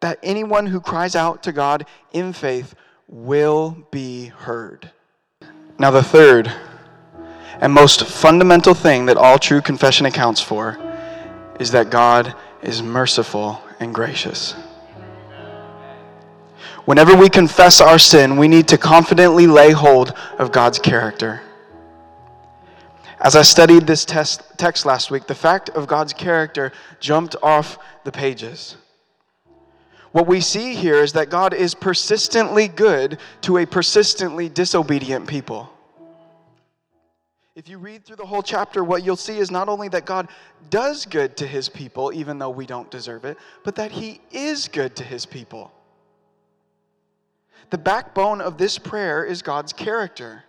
that 0.00 0.18
anyone 0.22 0.66
who 0.66 0.80
cries 0.80 1.14
out 1.14 1.42
to 1.42 1.52
God 1.52 1.86
in 2.12 2.32
faith 2.32 2.74
will 3.06 3.86
be 3.90 4.26
heard. 4.26 4.90
Now, 5.80 5.90
the 5.90 6.02
third 6.02 6.52
and 7.58 7.72
most 7.72 8.04
fundamental 8.04 8.74
thing 8.74 9.06
that 9.06 9.16
all 9.16 9.38
true 9.38 9.62
confession 9.62 10.04
accounts 10.04 10.38
for 10.38 10.78
is 11.58 11.70
that 11.70 11.88
God 11.88 12.34
is 12.60 12.82
merciful 12.82 13.62
and 13.80 13.94
gracious. 13.94 14.52
Whenever 16.84 17.16
we 17.16 17.30
confess 17.30 17.80
our 17.80 17.98
sin, 17.98 18.36
we 18.36 18.46
need 18.46 18.68
to 18.68 18.76
confidently 18.76 19.46
lay 19.46 19.70
hold 19.70 20.12
of 20.38 20.52
God's 20.52 20.78
character. 20.78 21.40
As 23.18 23.34
I 23.34 23.40
studied 23.40 23.86
this 23.86 24.04
test, 24.04 24.42
text 24.58 24.84
last 24.84 25.10
week, 25.10 25.26
the 25.26 25.34
fact 25.34 25.70
of 25.70 25.86
God's 25.86 26.12
character 26.12 26.72
jumped 27.00 27.36
off 27.42 27.78
the 28.04 28.12
pages. 28.12 28.76
What 30.12 30.26
we 30.26 30.40
see 30.40 30.74
here 30.74 30.96
is 30.96 31.12
that 31.12 31.30
God 31.30 31.54
is 31.54 31.74
persistently 31.74 32.66
good 32.66 33.18
to 33.42 33.58
a 33.58 33.66
persistently 33.66 34.48
disobedient 34.48 35.28
people. 35.28 35.72
If 37.54 37.68
you 37.68 37.78
read 37.78 38.04
through 38.04 38.16
the 38.16 38.26
whole 38.26 38.42
chapter, 38.42 38.82
what 38.82 39.04
you'll 39.04 39.16
see 39.16 39.38
is 39.38 39.50
not 39.50 39.68
only 39.68 39.88
that 39.88 40.04
God 40.04 40.28
does 40.70 41.04
good 41.04 41.36
to 41.36 41.46
his 41.46 41.68
people, 41.68 42.12
even 42.12 42.38
though 42.38 42.50
we 42.50 42.66
don't 42.66 42.90
deserve 42.90 43.24
it, 43.24 43.36
but 43.64 43.74
that 43.76 43.92
he 43.92 44.20
is 44.30 44.66
good 44.66 44.96
to 44.96 45.04
his 45.04 45.26
people. 45.26 45.70
The 47.70 47.78
backbone 47.78 48.40
of 48.40 48.58
this 48.58 48.78
prayer 48.78 49.24
is 49.24 49.42
God's 49.42 49.72
character. 49.72 50.44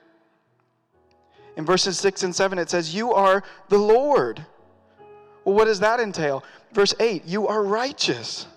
In 1.57 1.65
verses 1.65 1.99
6 1.99 2.23
and 2.23 2.35
7, 2.35 2.57
it 2.57 2.69
says, 2.69 2.95
You 2.95 3.13
are 3.13 3.43
the 3.69 3.77
Lord. 3.77 4.43
Well, 5.43 5.55
what 5.55 5.65
does 5.65 5.79
that 5.81 5.99
entail? 5.99 6.43
Verse 6.71 6.95
8, 6.99 7.25
You 7.25 7.47
are 7.47 7.63
righteous. 7.63 8.47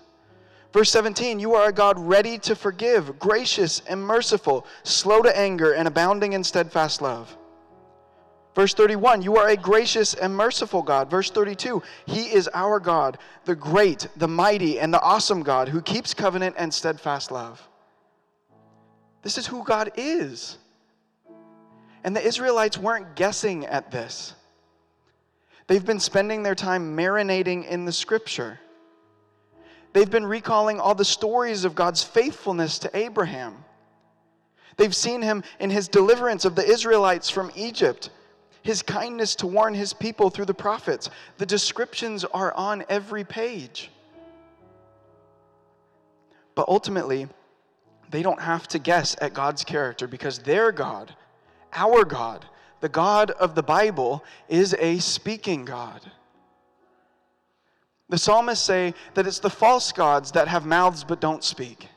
Verse 0.75 0.91
17, 0.91 1.39
You 1.39 1.55
are 1.55 1.69
a 1.69 1.71
God 1.71 1.97
ready 1.97 2.37
to 2.39 2.53
forgive, 2.53 3.17
gracious 3.17 3.81
and 3.87 4.05
merciful, 4.05 4.67
slow 4.83 5.21
to 5.21 5.39
anger, 5.39 5.71
and 5.71 5.87
abounding 5.87 6.33
in 6.33 6.43
steadfast 6.43 7.01
love. 7.01 7.33
Verse 8.55 8.73
31, 8.73 9.21
you 9.21 9.37
are 9.37 9.47
a 9.47 9.55
gracious 9.55 10.15
and 10.15 10.35
merciful 10.35 10.81
God. 10.81 11.09
Verse 11.09 11.29
32, 11.29 11.81
He 12.07 12.23
is 12.23 12.49
our 12.53 12.81
God, 12.81 13.19
the 13.45 13.55
great, 13.55 14.09
the 14.17 14.27
mighty, 14.27 14.77
and 14.77 14.93
the 14.93 14.99
awesome 14.99 15.43
God 15.43 15.69
who 15.69 15.81
keeps 15.81 16.13
covenant 16.13 16.57
and 16.57 16.73
steadfast 16.73 17.31
love. 17.31 17.65
This 19.21 19.37
is 19.37 19.47
who 19.47 19.63
God 19.63 19.93
is. 19.95 20.57
And 22.03 22.13
the 22.13 22.27
Israelites 22.27 22.77
weren't 22.77 23.15
guessing 23.15 23.65
at 23.65 23.91
this. 23.91 24.33
They've 25.67 25.85
been 25.85 26.01
spending 26.01 26.43
their 26.43 26.53
time 26.53 26.97
marinating 26.97 27.65
in 27.65 27.85
the 27.85 27.93
scripture. 27.93 28.59
They've 29.95 30.11
been 30.11 30.25
recalling 30.25 30.81
all 30.81 30.93
the 30.93 31.05
stories 31.05 31.63
of 31.63 31.73
God's 31.73 32.03
faithfulness 32.03 32.79
to 32.79 32.91
Abraham. 32.93 33.63
They've 34.75 34.93
seen 34.93 35.21
him 35.21 35.41
in 35.57 35.69
his 35.69 35.87
deliverance 35.87 36.43
of 36.43 36.53
the 36.53 36.65
Israelites 36.65 37.29
from 37.29 37.49
Egypt 37.55 38.09
his 38.61 38.81
kindness 38.81 39.35
to 39.35 39.47
warn 39.47 39.73
his 39.73 39.93
people 39.93 40.29
through 40.29 40.47
the 40.47 40.53
prophets. 40.53 41.09
The 41.37 41.45
descriptions 41.45 42.25
are 42.25 42.53
on 42.55 42.83
every 42.89 43.23
page. 43.23 43.89
But 46.55 46.67
ultimately, 46.67 47.29
they 48.09 48.21
don't 48.21 48.41
have 48.41 48.67
to 48.69 48.79
guess 48.79 49.15
at 49.21 49.33
God's 49.33 49.63
character 49.63 50.07
because 50.07 50.39
their 50.39 50.73
God, 50.73 51.15
our 51.71 52.03
God, 52.03 52.45
the 52.81 52.89
God 52.89 53.31
of 53.31 53.55
the 53.55 53.63
Bible, 53.63 54.25
is 54.49 54.75
a 54.77 54.97
speaking 54.97 55.63
God. 55.63 56.01
The 58.09 58.17
psalmists 58.17 58.65
say 58.65 58.93
that 59.15 59.25
it's 59.25 59.39
the 59.39 59.49
false 59.49 59.91
gods 59.91 60.31
that 60.33 60.47
have 60.47 60.65
mouths 60.65 61.03
but 61.03 61.19
don't 61.19 61.43
speak, 61.43 61.87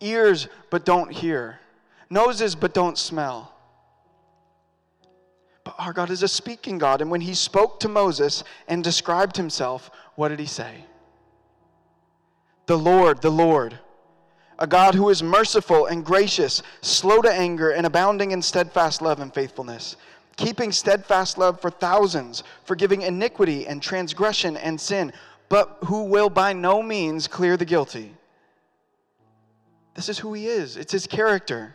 ears 0.00 0.48
but 0.70 0.84
don't 0.84 1.10
hear, 1.10 1.58
noses 2.08 2.54
but 2.54 2.74
don't 2.74 2.96
smell. 2.96 3.52
But 5.64 5.74
our 5.78 5.92
God 5.92 6.10
is 6.10 6.22
a 6.22 6.28
speaking 6.28 6.78
God. 6.78 7.00
And 7.00 7.10
when 7.10 7.20
he 7.20 7.34
spoke 7.34 7.80
to 7.80 7.88
Moses 7.88 8.44
and 8.68 8.84
described 8.84 9.36
himself, 9.36 9.90
what 10.14 10.28
did 10.28 10.38
he 10.38 10.46
say? 10.46 10.84
The 12.66 12.78
Lord, 12.78 13.20
the 13.20 13.30
Lord, 13.30 13.76
a 14.60 14.66
God 14.68 14.94
who 14.94 15.08
is 15.10 15.24
merciful 15.24 15.86
and 15.86 16.04
gracious, 16.04 16.62
slow 16.82 17.20
to 17.20 17.32
anger, 17.32 17.70
and 17.70 17.84
abounding 17.84 18.30
in 18.30 18.42
steadfast 18.42 19.02
love 19.02 19.18
and 19.18 19.34
faithfulness, 19.34 19.96
keeping 20.36 20.72
steadfast 20.72 21.38
love 21.38 21.60
for 21.60 21.70
thousands, 21.70 22.42
forgiving 22.64 23.02
iniquity 23.02 23.66
and 23.66 23.82
transgression 23.82 24.56
and 24.56 24.80
sin, 24.80 25.12
but 25.48 25.78
who 25.84 26.04
will 26.04 26.30
by 26.30 26.52
no 26.52 26.82
means 26.82 27.26
clear 27.26 27.56
the 27.56 27.64
guilty. 27.64 28.14
This 29.94 30.08
is 30.08 30.18
who 30.18 30.34
he 30.34 30.46
is, 30.46 30.76
it's 30.76 30.92
his 30.92 31.06
character. 31.06 31.74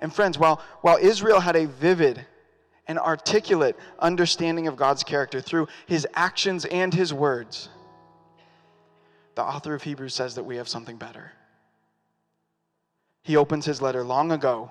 And 0.00 0.12
friends, 0.12 0.38
while, 0.38 0.60
while 0.80 0.98
Israel 1.00 1.40
had 1.40 1.54
a 1.54 1.66
vivid 1.66 2.26
an 2.88 2.98
articulate 2.98 3.76
understanding 3.98 4.66
of 4.66 4.76
God's 4.76 5.04
character 5.04 5.40
through 5.40 5.68
his 5.86 6.06
actions 6.14 6.64
and 6.64 6.92
his 6.92 7.12
words, 7.12 7.68
the 9.34 9.42
author 9.42 9.74
of 9.74 9.82
Hebrews 9.82 10.14
says 10.14 10.34
that 10.34 10.44
we 10.44 10.56
have 10.56 10.68
something 10.68 10.96
better. 10.96 11.32
He 13.22 13.36
opens 13.36 13.64
his 13.64 13.80
letter 13.80 14.02
long 14.02 14.32
ago. 14.32 14.70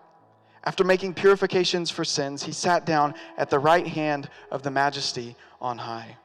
After 0.63 0.83
making 0.83 1.15
purifications 1.15 1.89
for 1.89 2.05
sins, 2.05 2.43
he 2.43 2.51
sat 2.51 2.85
down 2.85 3.15
at 3.37 3.49
the 3.49 3.59
right 3.59 3.87
hand 3.87 4.29
of 4.51 4.61
the 4.61 4.71
majesty 4.71 5.35
on 5.59 5.77
high. 5.79 6.17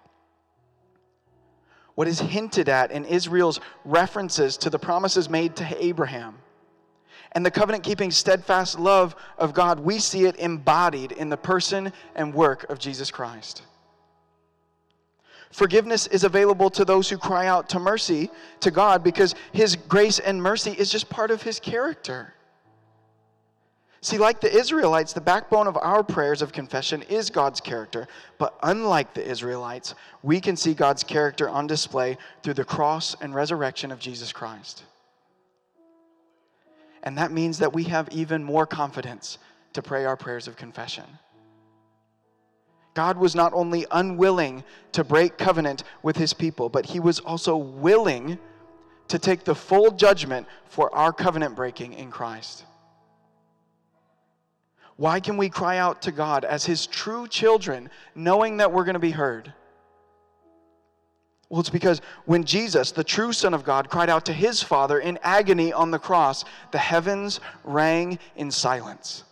What 1.94 2.08
is 2.08 2.20
hinted 2.20 2.68
at 2.68 2.90
in 2.90 3.06
Israel's 3.06 3.60
references 3.84 4.58
to 4.58 4.70
the 4.70 4.78
promises 4.78 5.30
made 5.30 5.56
to 5.56 5.84
Abraham 5.84 6.36
and 7.36 7.44
the 7.44 7.50
covenant 7.50 7.84
keeping, 7.84 8.10
steadfast 8.10 8.78
love 8.78 9.14
of 9.36 9.52
God, 9.52 9.80
we 9.80 9.98
see 9.98 10.24
it 10.24 10.36
embodied 10.36 11.12
in 11.12 11.28
the 11.28 11.36
person 11.36 11.92
and 12.14 12.32
work 12.32 12.64
of 12.70 12.78
Jesus 12.78 13.10
Christ. 13.10 13.62
Forgiveness 15.52 16.06
is 16.06 16.24
available 16.24 16.70
to 16.70 16.84
those 16.84 17.10
who 17.10 17.18
cry 17.18 17.46
out 17.46 17.68
to 17.68 17.78
mercy 17.78 18.30
to 18.60 18.70
God 18.70 19.04
because 19.04 19.34
His 19.52 19.76
grace 19.76 20.18
and 20.18 20.42
mercy 20.42 20.72
is 20.72 20.90
just 20.90 21.10
part 21.10 21.30
of 21.30 21.42
His 21.42 21.60
character. 21.60 22.32
See, 24.06 24.18
like 24.18 24.40
the 24.40 24.56
Israelites, 24.56 25.12
the 25.12 25.20
backbone 25.20 25.66
of 25.66 25.76
our 25.76 26.04
prayers 26.04 26.40
of 26.40 26.52
confession 26.52 27.02
is 27.08 27.28
God's 27.28 27.60
character. 27.60 28.06
But 28.38 28.56
unlike 28.62 29.14
the 29.14 29.28
Israelites, 29.28 29.96
we 30.22 30.40
can 30.40 30.56
see 30.56 30.74
God's 30.74 31.02
character 31.02 31.48
on 31.48 31.66
display 31.66 32.16
through 32.44 32.54
the 32.54 32.64
cross 32.64 33.16
and 33.20 33.34
resurrection 33.34 33.90
of 33.90 33.98
Jesus 33.98 34.32
Christ. 34.32 34.84
And 37.02 37.18
that 37.18 37.32
means 37.32 37.58
that 37.58 37.72
we 37.72 37.82
have 37.82 38.08
even 38.12 38.44
more 38.44 38.64
confidence 38.64 39.38
to 39.72 39.82
pray 39.82 40.04
our 40.04 40.16
prayers 40.16 40.46
of 40.46 40.54
confession. 40.54 41.06
God 42.94 43.18
was 43.18 43.34
not 43.34 43.52
only 43.54 43.86
unwilling 43.90 44.62
to 44.92 45.02
break 45.02 45.36
covenant 45.36 45.82
with 46.04 46.16
his 46.16 46.32
people, 46.32 46.68
but 46.68 46.86
he 46.86 47.00
was 47.00 47.18
also 47.18 47.56
willing 47.56 48.38
to 49.08 49.18
take 49.18 49.42
the 49.42 49.56
full 49.56 49.90
judgment 49.90 50.46
for 50.68 50.94
our 50.94 51.12
covenant 51.12 51.56
breaking 51.56 51.94
in 51.94 52.12
Christ. 52.12 52.66
Why 54.96 55.20
can 55.20 55.36
we 55.36 55.48
cry 55.48 55.78
out 55.78 56.02
to 56.02 56.12
God 56.12 56.44
as 56.44 56.64
his 56.64 56.86
true 56.86 57.28
children, 57.28 57.90
knowing 58.14 58.56
that 58.58 58.72
we're 58.72 58.84
going 58.84 58.94
to 58.94 59.00
be 59.00 59.10
heard? 59.10 59.52
Well, 61.48 61.60
it's 61.60 61.70
because 61.70 62.00
when 62.24 62.44
Jesus, 62.44 62.90
the 62.90 63.04
true 63.04 63.32
Son 63.32 63.54
of 63.54 63.62
God, 63.62 63.88
cried 63.88 64.08
out 64.08 64.26
to 64.26 64.32
his 64.32 64.62
Father 64.62 64.98
in 64.98 65.18
agony 65.22 65.72
on 65.72 65.90
the 65.90 65.98
cross, 65.98 66.44
the 66.72 66.78
heavens 66.78 67.40
rang 67.62 68.18
in 68.34 68.50
silence. 68.50 69.22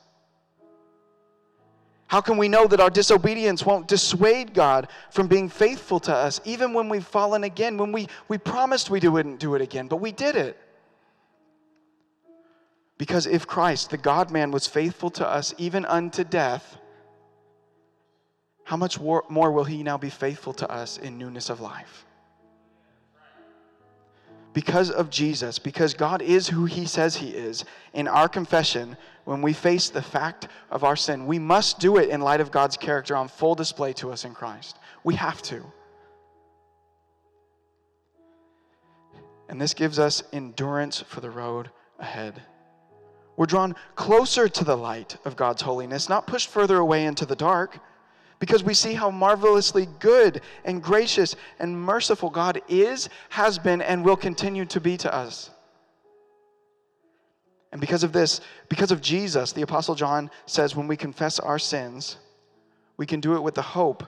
How 2.06 2.20
can 2.20 2.36
we 2.36 2.48
know 2.48 2.66
that 2.68 2.78
our 2.78 2.90
disobedience 2.90 3.66
won't 3.66 3.88
dissuade 3.88 4.54
God 4.54 4.88
from 5.10 5.26
being 5.26 5.48
faithful 5.48 5.98
to 6.00 6.14
us, 6.14 6.40
even 6.44 6.72
when 6.72 6.88
we've 6.88 7.04
fallen 7.04 7.42
again, 7.42 7.76
when 7.78 7.90
we, 7.90 8.06
we 8.28 8.38
promised 8.38 8.90
we 8.90 9.00
wouldn't 9.00 9.40
do 9.40 9.56
it 9.56 9.62
again, 9.62 9.88
but 9.88 9.96
we 9.96 10.12
did 10.12 10.36
it? 10.36 10.56
Because 12.96 13.26
if 13.26 13.46
Christ, 13.46 13.90
the 13.90 13.96
God 13.96 14.30
man, 14.30 14.50
was 14.50 14.66
faithful 14.66 15.10
to 15.10 15.26
us 15.26 15.52
even 15.58 15.84
unto 15.84 16.22
death, 16.24 16.76
how 18.64 18.76
much 18.76 18.98
more 19.00 19.52
will 19.52 19.64
he 19.64 19.82
now 19.82 19.98
be 19.98 20.10
faithful 20.10 20.54
to 20.54 20.70
us 20.70 20.96
in 20.98 21.18
newness 21.18 21.50
of 21.50 21.60
life? 21.60 22.06
Because 24.54 24.90
of 24.90 25.10
Jesus, 25.10 25.58
because 25.58 25.94
God 25.94 26.22
is 26.22 26.48
who 26.48 26.64
he 26.64 26.86
says 26.86 27.16
he 27.16 27.30
is, 27.30 27.64
in 27.92 28.06
our 28.06 28.28
confession, 28.28 28.96
when 29.24 29.42
we 29.42 29.52
face 29.52 29.90
the 29.90 30.00
fact 30.00 30.46
of 30.70 30.84
our 30.84 30.94
sin, 30.94 31.26
we 31.26 31.40
must 31.40 31.80
do 31.80 31.96
it 31.96 32.08
in 32.08 32.20
light 32.20 32.40
of 32.40 32.52
God's 32.52 32.76
character 32.76 33.16
on 33.16 33.26
full 33.26 33.56
display 33.56 33.92
to 33.94 34.12
us 34.12 34.24
in 34.24 34.32
Christ. 34.32 34.78
We 35.02 35.16
have 35.16 35.42
to. 35.42 35.64
And 39.48 39.60
this 39.60 39.74
gives 39.74 39.98
us 39.98 40.22
endurance 40.32 41.00
for 41.00 41.20
the 41.20 41.30
road 41.30 41.70
ahead. 41.98 42.40
We're 43.36 43.46
drawn 43.46 43.74
closer 43.96 44.48
to 44.48 44.64
the 44.64 44.76
light 44.76 45.16
of 45.24 45.36
God's 45.36 45.62
holiness, 45.62 46.08
not 46.08 46.26
pushed 46.26 46.48
further 46.48 46.78
away 46.78 47.04
into 47.04 47.26
the 47.26 47.36
dark 47.36 47.78
because 48.38 48.62
we 48.62 48.74
see 48.74 48.94
how 48.94 49.10
marvelously 49.10 49.88
good 50.00 50.40
and 50.64 50.82
gracious 50.82 51.34
and 51.58 51.80
merciful 51.80 52.30
God 52.30 52.60
is, 52.68 53.08
has 53.30 53.58
been, 53.58 53.80
and 53.80 54.04
will 54.04 54.16
continue 54.16 54.64
to 54.66 54.80
be 54.80 54.96
to 54.98 55.12
us. 55.12 55.50
And 57.72 57.80
because 57.80 58.04
of 58.04 58.12
this, 58.12 58.40
because 58.68 58.92
of 58.92 59.00
Jesus, 59.00 59.52
the 59.52 59.62
Apostle 59.62 59.94
John 59.94 60.30
says 60.46 60.76
when 60.76 60.86
we 60.86 60.96
confess 60.96 61.40
our 61.40 61.58
sins, 61.58 62.18
we 62.96 63.06
can 63.06 63.18
do 63.18 63.34
it 63.34 63.42
with 63.42 63.54
the 63.54 63.62
hope, 63.62 64.04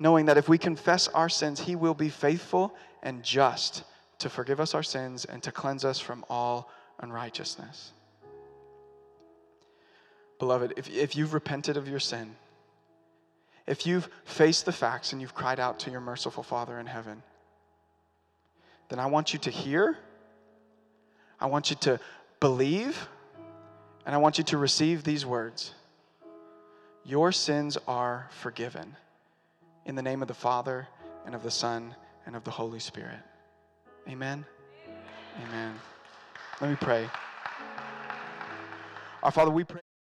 knowing 0.00 0.26
that 0.26 0.38
if 0.38 0.48
we 0.48 0.58
confess 0.58 1.06
our 1.08 1.28
sins, 1.28 1.60
he 1.60 1.76
will 1.76 1.94
be 1.94 2.08
faithful 2.08 2.74
and 3.02 3.22
just 3.22 3.84
to 4.18 4.28
forgive 4.28 4.58
us 4.58 4.74
our 4.74 4.82
sins 4.82 5.24
and 5.24 5.42
to 5.42 5.52
cleanse 5.52 5.84
us 5.84 6.00
from 6.00 6.24
all 6.28 6.70
unrighteousness. 7.00 7.92
Beloved, 10.38 10.74
if, 10.76 10.90
if 10.90 11.16
you've 11.16 11.34
repented 11.34 11.76
of 11.76 11.88
your 11.88 12.00
sin, 12.00 12.36
if 13.66 13.86
you've 13.86 14.08
faced 14.24 14.64
the 14.64 14.72
facts 14.72 15.12
and 15.12 15.20
you've 15.20 15.34
cried 15.34 15.58
out 15.58 15.78
to 15.80 15.90
your 15.90 16.00
merciful 16.00 16.42
Father 16.42 16.78
in 16.78 16.86
heaven, 16.86 17.22
then 18.88 18.98
I 18.98 19.06
want 19.06 19.32
you 19.32 19.38
to 19.40 19.50
hear, 19.50 19.96
I 21.40 21.46
want 21.46 21.70
you 21.70 21.76
to 21.76 21.98
believe, 22.38 23.08
and 24.04 24.14
I 24.14 24.18
want 24.18 24.38
you 24.38 24.44
to 24.44 24.58
receive 24.58 25.02
these 25.02 25.26
words 25.26 25.74
Your 27.04 27.32
sins 27.32 27.76
are 27.88 28.28
forgiven. 28.30 28.96
In 29.84 29.94
the 29.94 30.02
name 30.02 30.20
of 30.20 30.28
the 30.28 30.34
Father, 30.34 30.88
and 31.24 31.34
of 31.34 31.42
the 31.42 31.50
Son, 31.50 31.94
and 32.26 32.34
of 32.34 32.44
the 32.44 32.50
Holy 32.50 32.80
Spirit. 32.80 33.18
Amen. 34.08 34.44
Amen. 35.44 35.74
Let 36.60 36.70
me 36.70 36.76
pray. 36.80 37.08
Our 39.22 39.30
Father, 39.30 39.50
we 39.50 39.64
pray. 39.64 39.80